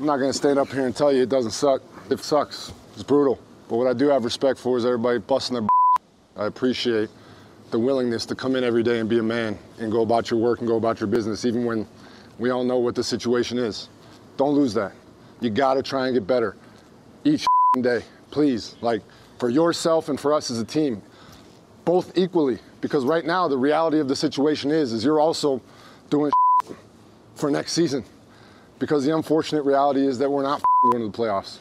[0.00, 1.82] I'm not going to stand up here and tell you it doesn't suck.
[2.08, 2.72] It sucks.
[2.94, 3.38] It's brutal.
[3.68, 5.68] But what I do have respect for is everybody busting their
[6.34, 7.10] I appreciate
[7.70, 10.40] the willingness to come in every day and be a man and go about your
[10.40, 11.86] work and go about your business, even when
[12.38, 13.90] we all know what the situation is.
[14.38, 14.92] Don't lose that.
[15.40, 16.56] You got to try and get better
[17.24, 17.44] each
[17.82, 18.76] day, please.
[18.80, 19.02] Like
[19.38, 21.02] for yourself and for us as a team,
[21.84, 22.58] both equally.
[22.80, 25.60] Because right now the reality of the situation is, is you're also
[26.10, 26.32] doing
[27.34, 28.04] for next season.
[28.78, 31.58] Because the unfortunate reality is that we're not going to the playoffs.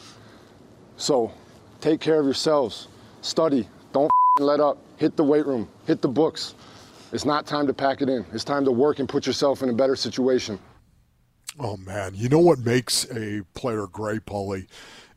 [0.98, 1.32] So
[1.80, 2.88] take care of yourselves.
[3.22, 3.68] Study.
[3.94, 4.78] Don't let up.
[4.98, 5.68] Hit the weight room.
[5.86, 6.56] Hit the books.
[7.12, 8.26] It's not time to pack it in.
[8.32, 10.58] It's time to work and put yourself in a better situation.
[11.60, 14.68] Oh man, you know what makes a player great, Paulie,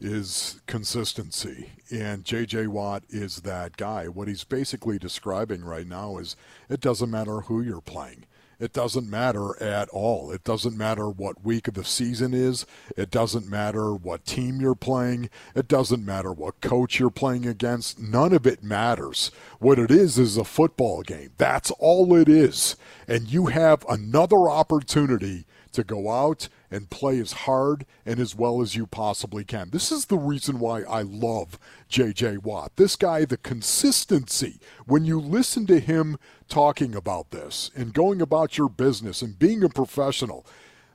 [0.01, 1.71] is consistency.
[1.91, 4.09] And JJ Watt is that guy.
[4.09, 6.37] What he's basically describing right now is
[6.69, 8.25] it doesn't matter who you're playing.
[8.61, 10.31] It doesn't matter at all.
[10.31, 12.65] It doesn't matter what week of the season is.
[12.97, 15.29] It doesn't matter what team you're playing.
[15.55, 17.99] It doesn't matter what coach you're playing against.
[17.99, 19.31] None of it matters.
[19.59, 21.33] What it is is a football game.
[21.37, 22.77] That's all it is.
[23.09, 28.61] And you have another opportunity to go out and play as hard and as well
[28.61, 29.71] as you possibly can.
[29.71, 31.59] This is the reason why I love
[31.89, 32.73] JJ Watt.
[32.75, 38.59] This guy, the consistency, when you listen to him talking about this and going about
[38.59, 40.45] your business and being a professional,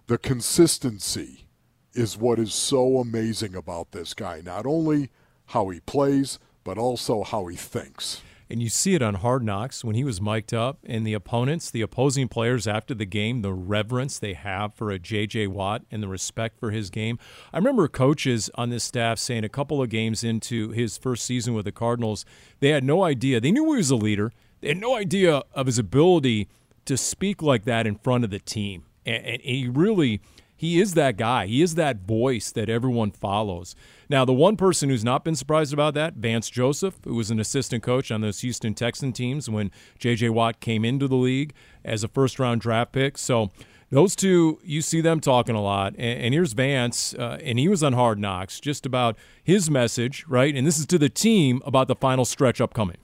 [0.08, 1.46] the consistency
[1.94, 4.42] is what is so amazing about this guy.
[4.44, 5.10] Not only
[5.48, 8.22] how he plays, but also how he thinks.
[8.52, 11.70] And you see it on Hard Knocks when he was mic'd up, and the opponents,
[11.70, 15.48] the opposing players after the game, the reverence they have for a J.J.
[15.48, 17.20] Watt and the respect for his game.
[17.54, 21.54] I remember coaches on this staff saying a couple of games into his first season
[21.54, 22.26] with the Cardinals,
[22.60, 23.40] they had no idea.
[23.40, 24.32] They knew he was a leader,
[24.62, 26.48] they had no idea of his ability
[26.86, 28.86] to speak like that in front of the team.
[29.06, 30.22] And, and he really
[30.60, 31.46] he is that guy.
[31.46, 33.78] He is that voice that everyone follows.
[34.10, 37.40] Now, the one person who's not been surprised about that, Vance Joseph, who was an
[37.40, 40.32] assistant coach on those Houston Texan teams when J.J.
[40.32, 41.54] Watt came into the league
[41.86, 43.18] as a first round draft pick.
[43.18, 43.52] So,
[43.90, 45.94] those two, you see them talking a lot.
[45.98, 50.26] And, and here's Vance, uh, and he was on Hard Knocks just about his message,
[50.28, 50.54] right?
[50.54, 52.98] And this is to the team about the final stretch upcoming.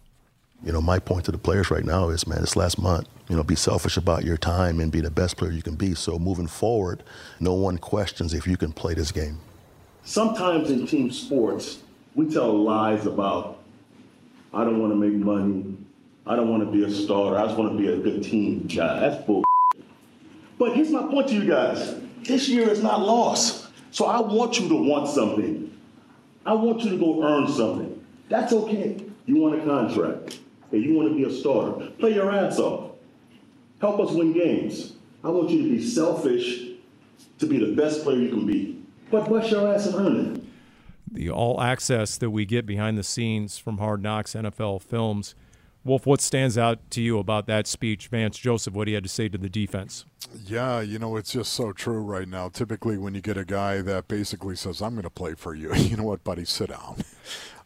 [0.65, 3.35] You know, my point to the players right now is, man, this last month, you
[3.35, 5.93] know, be selfish about your time and be the best player you can be.
[5.93, 7.03] So moving forward,
[7.39, 9.37] no one questions if you can play this game.
[10.03, 11.83] Sometimes in team sports,
[12.15, 13.59] we tell lies about,
[14.55, 15.77] I don't want to make money.
[16.25, 17.37] I don't want to be a starter.
[17.37, 19.01] I just want to be a good team guy.
[19.01, 19.43] That's bull.
[20.57, 21.93] But here's my point to you guys.
[22.23, 23.67] This year is not lost.
[23.91, 25.77] So I want you to want something.
[26.43, 28.03] I want you to go earn something.
[28.29, 29.03] That's okay.
[29.27, 30.39] You want a contract.
[30.71, 31.87] And you want to be a starter.
[31.91, 32.91] Play your ass off.
[33.79, 34.93] Help us win games.
[35.23, 36.65] I want you to be selfish
[37.39, 38.83] to be the best player you can be.
[39.11, 40.43] But bust your ass and earn it.
[41.11, 45.35] The all access that we get behind the scenes from Hard Knocks NFL films.
[45.85, 49.09] Wolf, what stands out to you about that speech, Vance Joseph, what he had to
[49.09, 50.03] say to the defense?
[50.47, 52.49] Yeah, you know, it's just so true right now.
[52.49, 55.73] Typically, when you get a guy that basically says, I'm going to play for you,
[55.75, 56.97] you know what, buddy, sit down.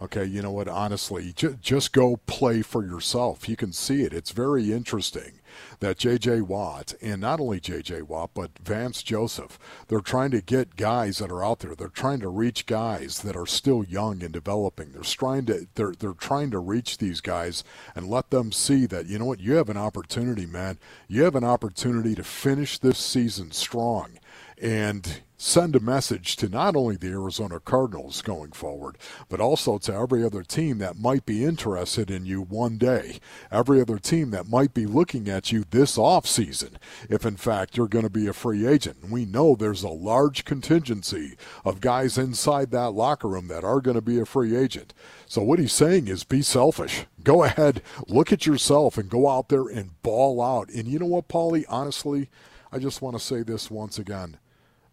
[0.02, 3.50] Okay, you know what, honestly, j- just go play for yourself.
[3.50, 4.14] You can see it.
[4.14, 5.39] It's very interesting
[5.80, 6.42] that J.J.
[6.42, 8.04] Watt, and not only J.J.
[8.04, 11.76] Watt, but Vance Joseph, they're trying to get guys that are out there.
[11.76, 14.92] They're trying to reach guys that are still young and developing.
[14.92, 17.64] They're trying to they're they're trying to reach these guys
[17.96, 20.80] and let them see that you know what you have an opportunity, man.
[21.08, 24.20] You have an opportunity to finish this season strong
[24.62, 28.98] and send a message to not only the Arizona Cardinals going forward,
[29.30, 33.80] but also to every other team that might be interested in you one day, every
[33.80, 36.74] other team that might be looking at you this offseason,
[37.10, 39.10] if in fact you're going to be a free agent.
[39.10, 43.96] We know there's a large contingency of guys inside that locker room that are going
[43.96, 44.94] to be a free agent.
[45.26, 47.06] So what he's saying is be selfish.
[47.24, 50.68] Go ahead, look at yourself and go out there and ball out.
[50.70, 52.30] And you know what, Paulie, honestly,
[52.74, 54.38] I just want to say this once again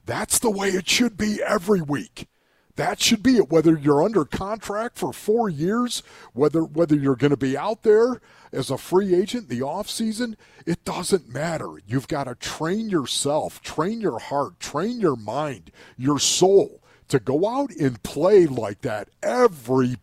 [0.07, 2.29] that's the way it should be every week.
[2.77, 3.51] That should be it.
[3.51, 6.03] Whether you're under contract for four years,
[6.35, 8.21] whether whether you're going to be out there
[8.53, 11.79] as a free agent the off season, it doesn't matter.
[11.87, 17.49] You've got to train yourself, train your heart, train your mind, your soul to go
[17.49, 19.97] out and play like that every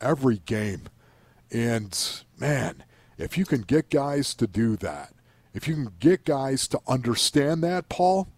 [0.00, 0.84] every game.
[1.50, 1.98] And
[2.38, 2.84] man,
[3.18, 5.12] if you can get guys to do that,
[5.52, 8.28] if you can get guys to understand that, Paul,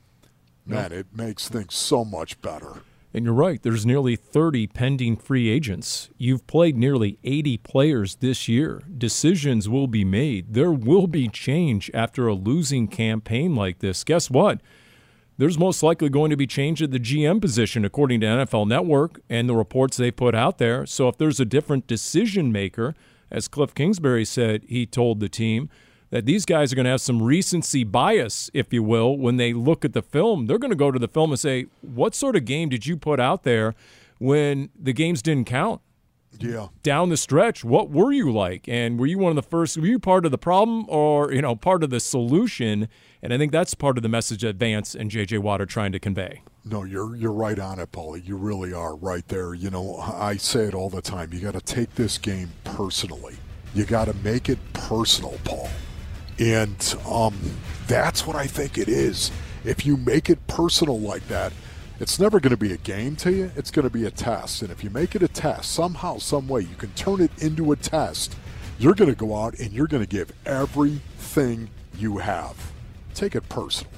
[0.67, 2.83] man, it makes things so much better.
[3.15, 6.11] And you're right, there's nearly 30 pending free agents.
[6.19, 8.83] You've played nearly 80 players this year.
[8.99, 10.53] Decisions will be made.
[10.53, 14.05] There will be change after a losing campaign like this.
[14.05, 14.61] Guess what?
[15.39, 19.21] There's most likely going to be change at the GM position, according to NFL Network
[19.31, 20.85] and the reports they put out there.
[20.85, 22.95] So if there's a different decision maker,
[23.31, 25.69] as Cliff Kingsbury said, he told the team,
[26.11, 29.53] that these guys are going to have some recency bias, if you will, when they
[29.53, 30.47] look at the film.
[30.47, 32.97] They're going to go to the film and say, "What sort of game did you
[32.97, 33.75] put out there
[34.19, 35.81] when the games didn't count?"
[36.39, 36.69] Yeah.
[36.83, 38.69] Down the stretch, what were you like?
[38.69, 39.77] And were you one of the first?
[39.79, 42.89] Were you part of the problem or you know part of the solution?
[43.23, 45.93] And I think that's part of the message that Vance and JJ Watt are trying
[45.93, 46.43] to convey.
[46.65, 48.27] No, you're you're right on it, Paulie.
[48.27, 49.55] You really are right there.
[49.55, 51.33] You know, I say it all the time.
[51.33, 53.37] You got to take this game personally.
[53.75, 55.69] You got to make it personal, Paul.
[56.39, 57.35] And um,
[57.87, 59.31] that's what I think it is.
[59.65, 61.53] If you make it personal like that,
[61.99, 63.51] it's never going to be a game to you.
[63.57, 64.61] It's going to be a test.
[64.63, 67.73] And if you make it a test, somehow, some way, you can turn it into
[67.73, 68.37] a test.
[68.79, 72.73] You're going to go out and you're going to give everything you have.
[73.15, 73.97] Take it personally.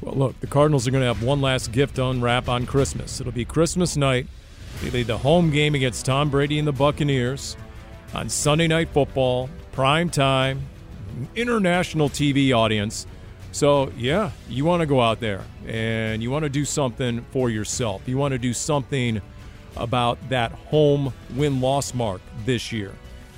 [0.00, 3.20] Well, look, the Cardinals are going to have one last gift to unwrap on Christmas.
[3.20, 4.26] It'll be Christmas night.
[4.82, 7.56] They lead the home game against Tom Brady and the Buccaneers
[8.12, 10.62] on Sunday Night Football, prime time,
[11.34, 13.06] international TV audience.
[13.52, 17.50] So, yeah, you want to go out there and you want to do something for
[17.50, 18.02] yourself.
[18.06, 19.20] You want to do something
[19.76, 22.92] about that home win loss mark this year.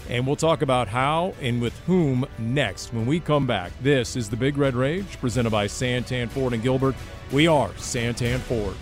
[0.09, 3.73] And we'll talk about how and with whom next when we come back.
[3.81, 6.95] This is the Big Red Rage presented by Santan Ford and Gilbert.
[7.33, 8.77] We are Santan Ford.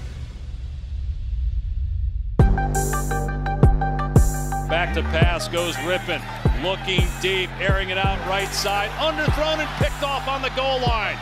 [4.72, 6.22] Back to pass goes Rypien.
[6.62, 8.88] Looking deep, airing it out right side.
[8.92, 11.18] Underthrown and picked off on the goal line.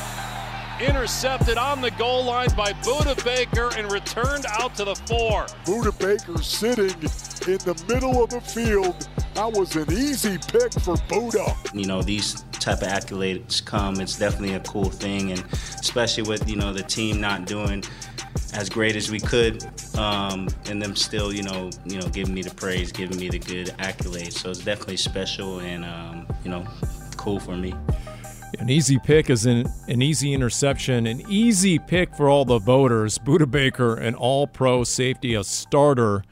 [0.81, 5.47] Intercepted on the goal line by Budda Baker and returned out to the four.
[5.65, 6.91] Budda Baker sitting
[7.53, 9.09] in the middle of the field.
[9.35, 11.75] That was an easy pick for Budda.
[11.75, 15.45] You know, these type of accolades come, it's definitely a cool thing, and
[15.81, 17.83] especially with you know the team not doing
[18.55, 19.65] as great as we could,
[19.97, 23.39] um, and them still, you know, you know, giving me the praise, giving me the
[23.39, 24.35] good accolades.
[24.35, 26.67] So it's definitely special and um, you know,
[27.17, 27.75] cool for me.
[28.59, 33.19] An easy pick is an, an easy interception, an easy pick for all the voters.
[33.19, 36.25] Budda Baker, an all pro safety, a starter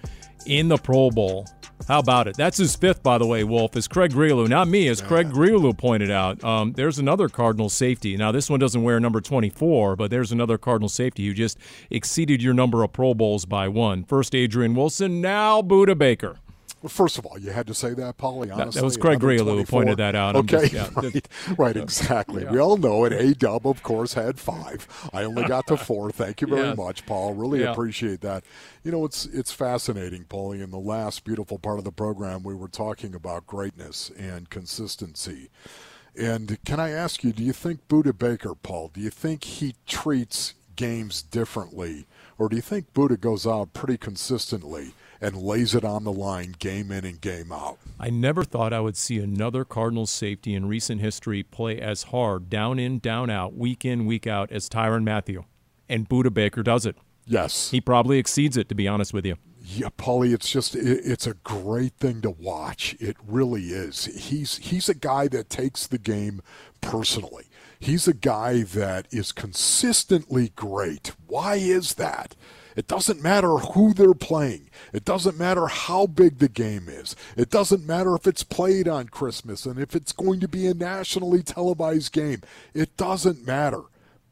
[0.44, 1.46] in the Pro Bowl.
[1.86, 2.36] How about it?
[2.36, 4.48] That's his fifth, by the way, Wolf, is Craig Grialou.
[4.48, 6.42] Not me, as Craig Grialou pointed out.
[6.44, 8.16] Um, there's another Cardinal safety.
[8.16, 11.58] Now, this one doesn't wear number 24, but there's another Cardinal safety who just
[11.90, 14.04] exceeded your number of Pro Bowls by one.
[14.04, 16.36] First Adrian Wilson, now Budda Baker.
[16.80, 18.54] Well, first of all, you had to say that, Paulie.
[18.54, 20.36] Honestly, that, was Craig Grialou who pointed that out.
[20.36, 20.90] Okay, just, yeah.
[20.94, 22.44] right, right, exactly.
[22.44, 22.52] Yeah.
[22.52, 23.12] We all know it.
[23.12, 24.86] A Dub, of course, had five.
[25.12, 26.12] I only got to four.
[26.12, 26.74] Thank you very Yeah.
[26.74, 27.34] much, Paul.
[27.34, 27.72] Really Yeah.
[27.72, 28.44] appreciate that.
[28.84, 30.62] You know, it's it's fascinating, Paulie.
[30.62, 35.50] In the last beautiful part of the program, we were talking about greatness and consistency.
[36.16, 39.74] And can I ask you, do you think Budda Baker, Paul, do you think he
[39.86, 42.06] treats games differently,
[42.38, 46.54] or do you think Budda goes out pretty consistently and lays it on the line
[46.58, 47.78] game in and game out?
[47.98, 52.48] I never thought I would see another Cardinals safety in recent history play as hard,
[52.50, 55.44] down in, down out, week in, week out, as Tyrann Mathieu.
[55.88, 56.96] And Budda Baker does it.
[57.26, 57.70] Yes.
[57.70, 59.36] He probably exceeds it, to be honest with you.
[59.70, 62.96] Yeah, Paulie, it's just it, it's a great thing to watch.
[63.00, 64.06] It really is.
[64.06, 66.40] He's he's a guy that takes the game
[66.80, 67.44] personally.
[67.78, 71.12] He's a guy that is consistently great.
[71.26, 72.34] Why is that?
[72.78, 74.70] It doesn't matter who they're playing.
[74.92, 77.16] It doesn't matter how big the game is.
[77.36, 80.74] It doesn't matter if it's played on Christmas and if it's going to be a
[80.74, 82.42] nationally televised game.
[82.74, 83.82] It doesn't matter.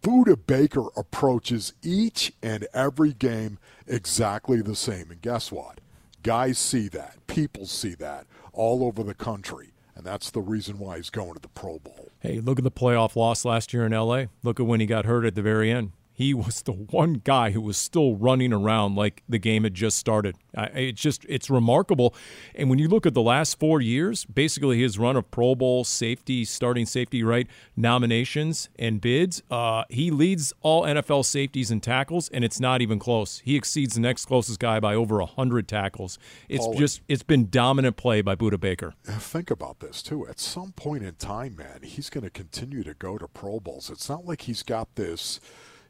[0.01, 5.11] Budda Baker approaches each and every game exactly the same.
[5.11, 5.81] And guess what?
[6.23, 7.17] Guys see that.
[7.27, 9.73] People see that all over the country.
[9.97, 12.13] And that's the reason why he's going to the Pro Bowl.
[12.21, 14.27] Hey, look at the playoff loss last year in LA.
[14.45, 15.91] Look at when he got hurt at the very end.
[16.17, 19.99] He was the one guy who was still running around like the game had just
[19.99, 20.35] started.
[20.55, 22.15] It's just it's remarkable.
[22.55, 25.85] And when you look at the last four years, basically his run of Pro Bowl
[25.85, 27.47] safety, starting safety, right
[27.77, 32.99] nominations and bids, uh, he leads all NFL safeties and tackles, and it's not even
[32.99, 33.41] close.
[33.41, 36.19] He exceeds the next closest guy by over hundred tackles.
[36.49, 38.95] It's just it's been dominant play by Budda Baker.
[39.05, 40.27] Think about this too.
[40.27, 43.91] At some point in time, man, he's going to continue to go to Pro Bowls.
[43.91, 45.41] It's not like he's got this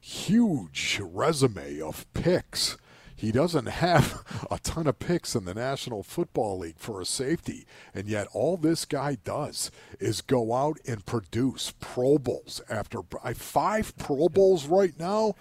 [0.06, 2.76] huge resume of picks.
[3.16, 7.66] He doesn't have a ton of picks in the National Football League for a safety,
[7.92, 13.00] and yet all this guy does is go out and produce Pro Bowls after
[13.34, 15.34] five Pro Bowls right now.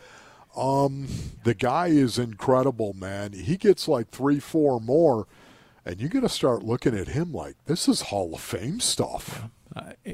[0.57, 1.09] Um,
[1.43, 3.33] the guy is incredible, man.
[3.33, 5.27] He gets like three, four more,
[5.85, 9.43] and you're going to start looking at him like this is Hall of Fame stuff.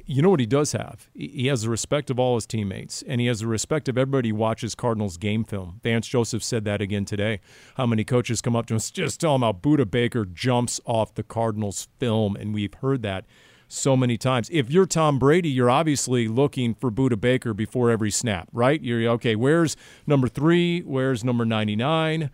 [0.05, 1.09] You know what he does have?
[1.13, 4.29] He has the respect of all his teammates, and he has the respect of everybody
[4.29, 5.79] who watches Cardinals game film.
[5.83, 7.41] Vance Joseph said that again today.
[7.75, 11.13] How many coaches come up to us just tell him how Budda Baker jumps off
[11.13, 13.25] the Cardinals film, and we've heard that
[13.71, 14.49] so many times.
[14.51, 18.81] If you're Tom Brady, you're obviously looking for Budda Baker before every snap, right?
[18.81, 20.81] You're okay, where's number three?
[20.81, 22.29] Where's number 99?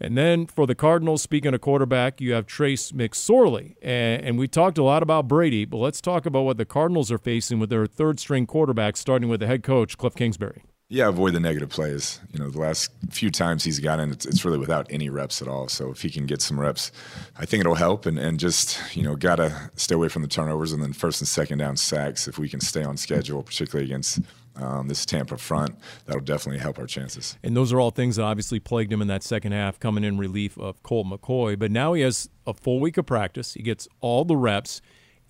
[0.00, 3.74] And then for the Cardinals, speaking of quarterback, you have Trace McSorley.
[3.82, 7.18] And, we talked a lot about Brady, but let's talk about what the Cardinals are
[7.18, 10.62] facing with their third string quarterback, starting with the head coach, Cliff Kingsbury.
[10.88, 12.20] Yeah, avoid the negative plays.
[12.32, 15.46] You know, the last few times he's gotten, it's, it's really without any reps at
[15.46, 15.68] all.
[15.68, 16.90] So if he can get some reps,
[17.38, 18.06] I think it'll help.
[18.06, 21.20] And, and just, you know, got to stay away from the turnovers and then first
[21.20, 24.20] and second down sacks if we can stay on schedule, particularly against
[24.56, 25.76] um, this Tampa front,
[26.06, 27.38] that'll definitely help our chances.
[27.42, 30.18] And those are all things that obviously plagued him in that second half, coming in
[30.18, 31.58] relief of Colt McCoy.
[31.58, 33.54] But now he has a full week of practice.
[33.54, 34.80] He gets all the reps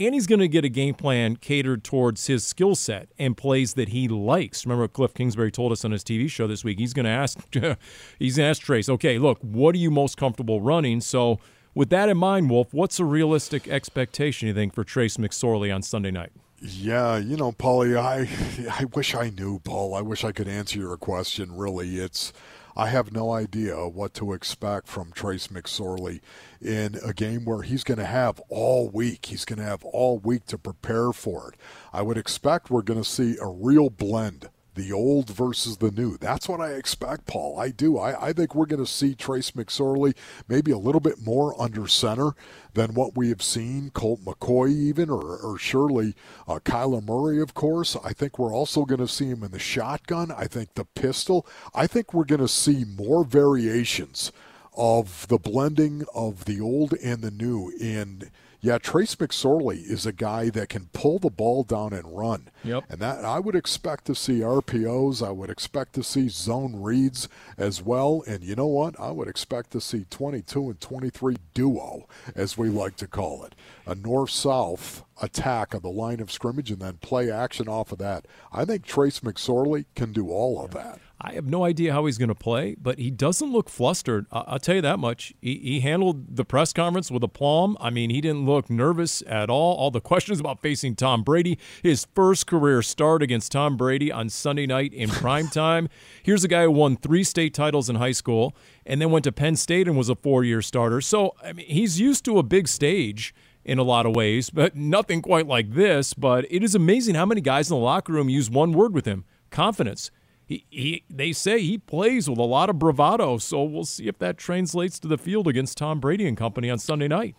[0.01, 3.75] and he's going to get a game plan catered towards his skill set and plays
[3.75, 4.65] that he likes.
[4.65, 6.79] Remember what Cliff Kingsbury told us on his TV show this week?
[6.79, 7.39] He's going to ask
[8.19, 11.39] he's going to ask Trace, "Okay, look, what are you most comfortable running?" So,
[11.75, 15.83] with that in mind, Wolf, what's a realistic expectation you think for Trace McSorley on
[15.83, 16.33] Sunday night?
[16.61, 18.29] Yeah, you know, Paulie, I
[18.81, 19.95] I wish I knew, Paul.
[19.95, 21.57] I wish I could answer your question.
[21.57, 22.33] Really, it's
[22.77, 26.21] I have no idea what to expect from Trace McSorley
[26.61, 29.27] in a game where he's going to have all week.
[29.27, 31.59] He's going to have all week to prepare for it.
[31.93, 36.17] I would expect we're going to see a real blend the old versus the new.
[36.17, 37.59] That's what I expect, Paul.
[37.59, 37.99] I do.
[37.99, 40.15] I, I think we're going to see Trace McSorley
[40.49, 42.33] maybe a little bit more under center
[42.75, 46.15] than what we have seen, Colt McCoy even, or, or surely
[46.47, 47.97] uh, Kyler Murray, of course.
[48.05, 50.31] I think we're also going to see him in the shotgun.
[50.31, 51.47] I think the pistol.
[51.75, 54.33] I think we're going to see more variations
[54.77, 58.31] of the blending of the old and the new in–
[58.61, 62.51] yeah, Trace McSorley is a guy that can pull the ball down and run.
[62.63, 62.85] Yep.
[62.91, 65.27] And that I would expect to see RPOs.
[65.27, 68.23] I would expect to see zone reads as well.
[68.27, 68.99] And you know what?
[69.01, 73.55] I would expect to see 22 and 23 duo, as we like to call it,
[73.87, 78.27] a north-south attack of the line of scrimmage and then play action off of that.
[78.53, 81.01] I think Trace McSorley can do all of that.
[81.23, 84.25] I have no idea how he's going to play, but he doesn't look flustered.
[84.33, 85.35] I'll tell you that much.
[85.43, 87.77] He, he, handled the press conference with aplomb.
[87.79, 89.77] I mean, he didn't look nervous at all.
[89.77, 94.31] All the questions about facing Tom Brady, his first career start against Tom Brady on
[94.31, 95.91] Sunday night in prime time.
[96.23, 98.57] Here's a guy who won three state titles in high school
[98.87, 101.03] and then went to Penn State and was a four year starter.
[101.03, 103.35] So, I mean, he's used to a big stage
[103.65, 106.15] in a lot of ways, but nothing quite like this.
[106.15, 109.07] But it is amazing how many guys in the locker room use one word with
[109.07, 110.13] him confidence
[110.51, 113.39] he, he they say he plays with a lot of bravado.
[113.39, 116.81] So we'll see if that translates to the field against Tom Brady and company on
[116.81, 117.37] Sunday night.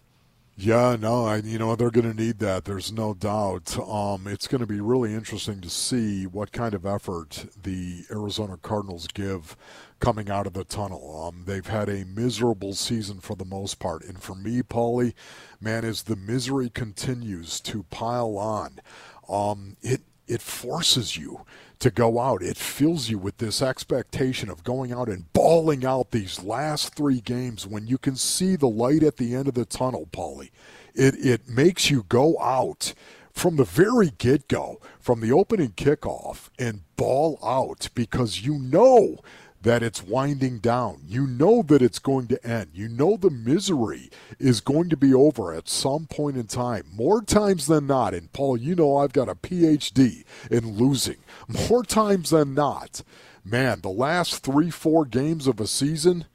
[0.55, 2.63] Yeah, no, I, you know they're going to need that.
[2.63, 3.77] There's no doubt.
[3.77, 8.55] Um, it's going to be really interesting to see what kind of effort the Arizona
[8.55, 9.57] Cardinals give
[10.01, 11.25] coming out of the tunnel.
[11.27, 15.13] Um, they've had a miserable season for the most part, and for me, Paulie,
[15.61, 18.81] man, as the misery continues to pile on,
[19.29, 21.45] um, it it forces you
[21.79, 22.41] to go out.
[22.41, 27.19] It fills you with this expectation of going out and balling out these last three
[27.21, 30.51] games when you can see the light at the end of the tunnel, Paulie.
[30.93, 32.93] It, it makes you go out
[33.33, 39.17] from the very get go, from the opening kickoff, and ball out because you know
[39.63, 41.01] that it's winding down.
[41.07, 42.71] You know that it's going to end.
[42.73, 44.09] You know the misery
[44.39, 46.85] is going to be over at some point in time.
[46.93, 51.17] More times than not, and Paul, you know I've got a PhD in losing.
[51.69, 53.03] More times than not,
[53.43, 56.25] man, the last three, four games of a season,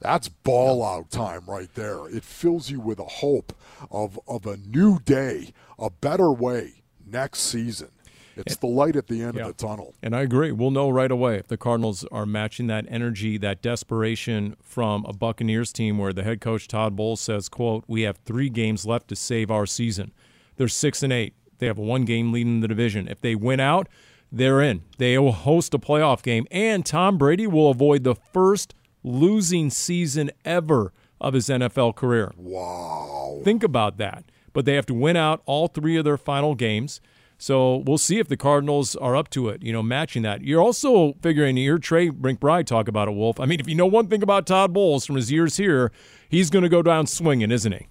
[0.00, 2.08] that's ball out time right there.
[2.08, 3.52] It fills you with a hope
[3.90, 7.90] of, of a new day, a better way next season.
[8.36, 9.42] It's the light at the end yeah.
[9.42, 9.94] of the tunnel.
[10.02, 10.52] And I agree.
[10.52, 15.12] We'll know right away if the Cardinals are matching that energy, that desperation from a
[15.12, 19.08] Buccaneers team where the head coach Todd Bowles says, quote, we have three games left
[19.08, 20.12] to save our season.
[20.56, 21.34] They're six and eight.
[21.58, 23.08] They have a one game lead in the division.
[23.08, 23.88] If they win out,
[24.32, 24.82] they're in.
[24.98, 30.30] They will host a playoff game, and Tom Brady will avoid the first losing season
[30.44, 32.32] ever of his NFL career.
[32.36, 33.40] Wow.
[33.44, 34.24] Think about that.
[34.52, 37.00] But they have to win out all three of their final games.
[37.40, 40.42] So we'll see if the Cardinals are up to it, you know, matching that.
[40.42, 43.40] You're also figuring, you Trey McBride talk about a Wolf.
[43.40, 45.90] I mean, if you know one thing about Todd Bowles from his years here,
[46.28, 47.88] he's going to go down swinging, isn't he?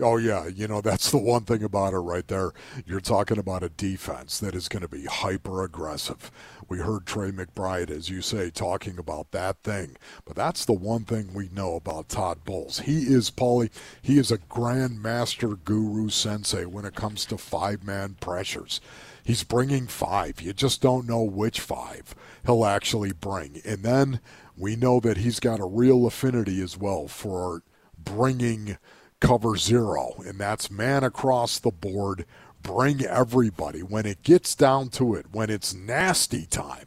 [0.00, 0.48] Oh, yeah.
[0.48, 2.52] You know, that's the one thing about it right there.
[2.86, 6.32] You're talking about a defense that is going to be hyper aggressive.
[6.68, 9.96] We heard Trey McBride, as you say, talking about that thing.
[10.24, 12.80] But that's the one thing we know about Todd Bowles.
[12.80, 13.70] He is, Paulie,
[14.02, 18.80] he is a grandmaster guru sensei when it comes to five man pressures.
[19.24, 20.40] He's bringing five.
[20.40, 22.14] You just don't know which five
[22.44, 23.60] he'll actually bring.
[23.64, 24.20] And then
[24.56, 27.62] we know that he's got a real affinity as well for
[27.96, 28.76] bringing
[29.20, 32.24] cover zero, and that's man across the board,
[32.68, 36.84] bring everybody when it gets down to it, when it's nasty time.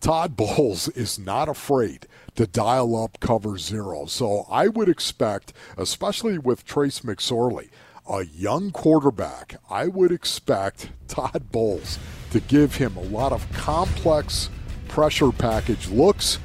[0.00, 2.06] Todd Bowles is not afraid
[2.36, 4.06] to dial up cover zero.
[4.06, 7.68] So I would expect, especially with Trace McSorley,
[8.08, 11.98] a young quarterback, I would expect Todd Bowles
[12.30, 14.50] to give him a lot of complex
[14.86, 16.38] pressure package looks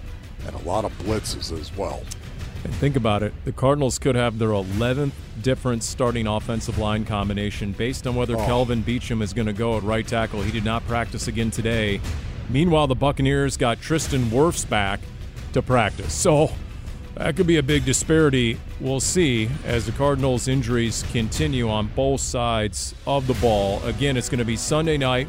[0.48, 2.02] and a lot of blitzes as well.
[2.64, 3.34] And think about it.
[3.46, 8.46] The Cardinals could have their 11th different starting offensive line combination based on whether Oh.
[8.46, 10.42] Kelvin Beachum is going to go at right tackle.
[10.42, 12.02] He did not practice again today.
[12.50, 15.00] Meanwhile, the Buccaneers got Tristan Wirfs back
[15.54, 16.14] to practice.
[16.14, 16.52] So
[17.16, 18.60] that could be a big disparity.
[18.80, 23.82] We'll see as the Cardinals' injuries continue on both sides of the ball.
[23.86, 25.28] Again, it's going to be Sunday night.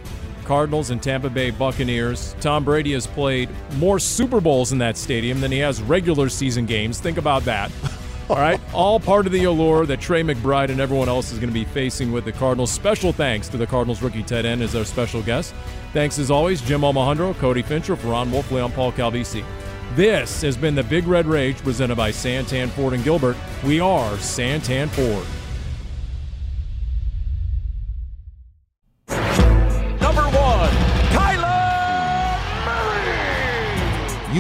[0.51, 2.35] Cardinals and Tampa Bay Buccaneers.
[2.41, 6.67] Tom Brady has played more Super Bowls in that stadium than he has regular season
[6.67, 6.99] games.
[6.99, 7.71] Think about that.
[8.29, 11.51] All right, all part of the allure that Trey McBride and everyone else is going
[11.51, 12.73] to be facing with the Cardinals.
[12.73, 15.55] Special thanks to the Cardinals rookie tight end as our special guest.
[15.93, 19.45] Thanks as always, Jim Almohandro, Cody Fincher, for Ron Wolf, Leon Paul Calvisi.
[19.95, 23.37] This has been the Big Red Rage presented by Santan Ford and Gilbert.
[23.65, 25.27] We are Santan Ford.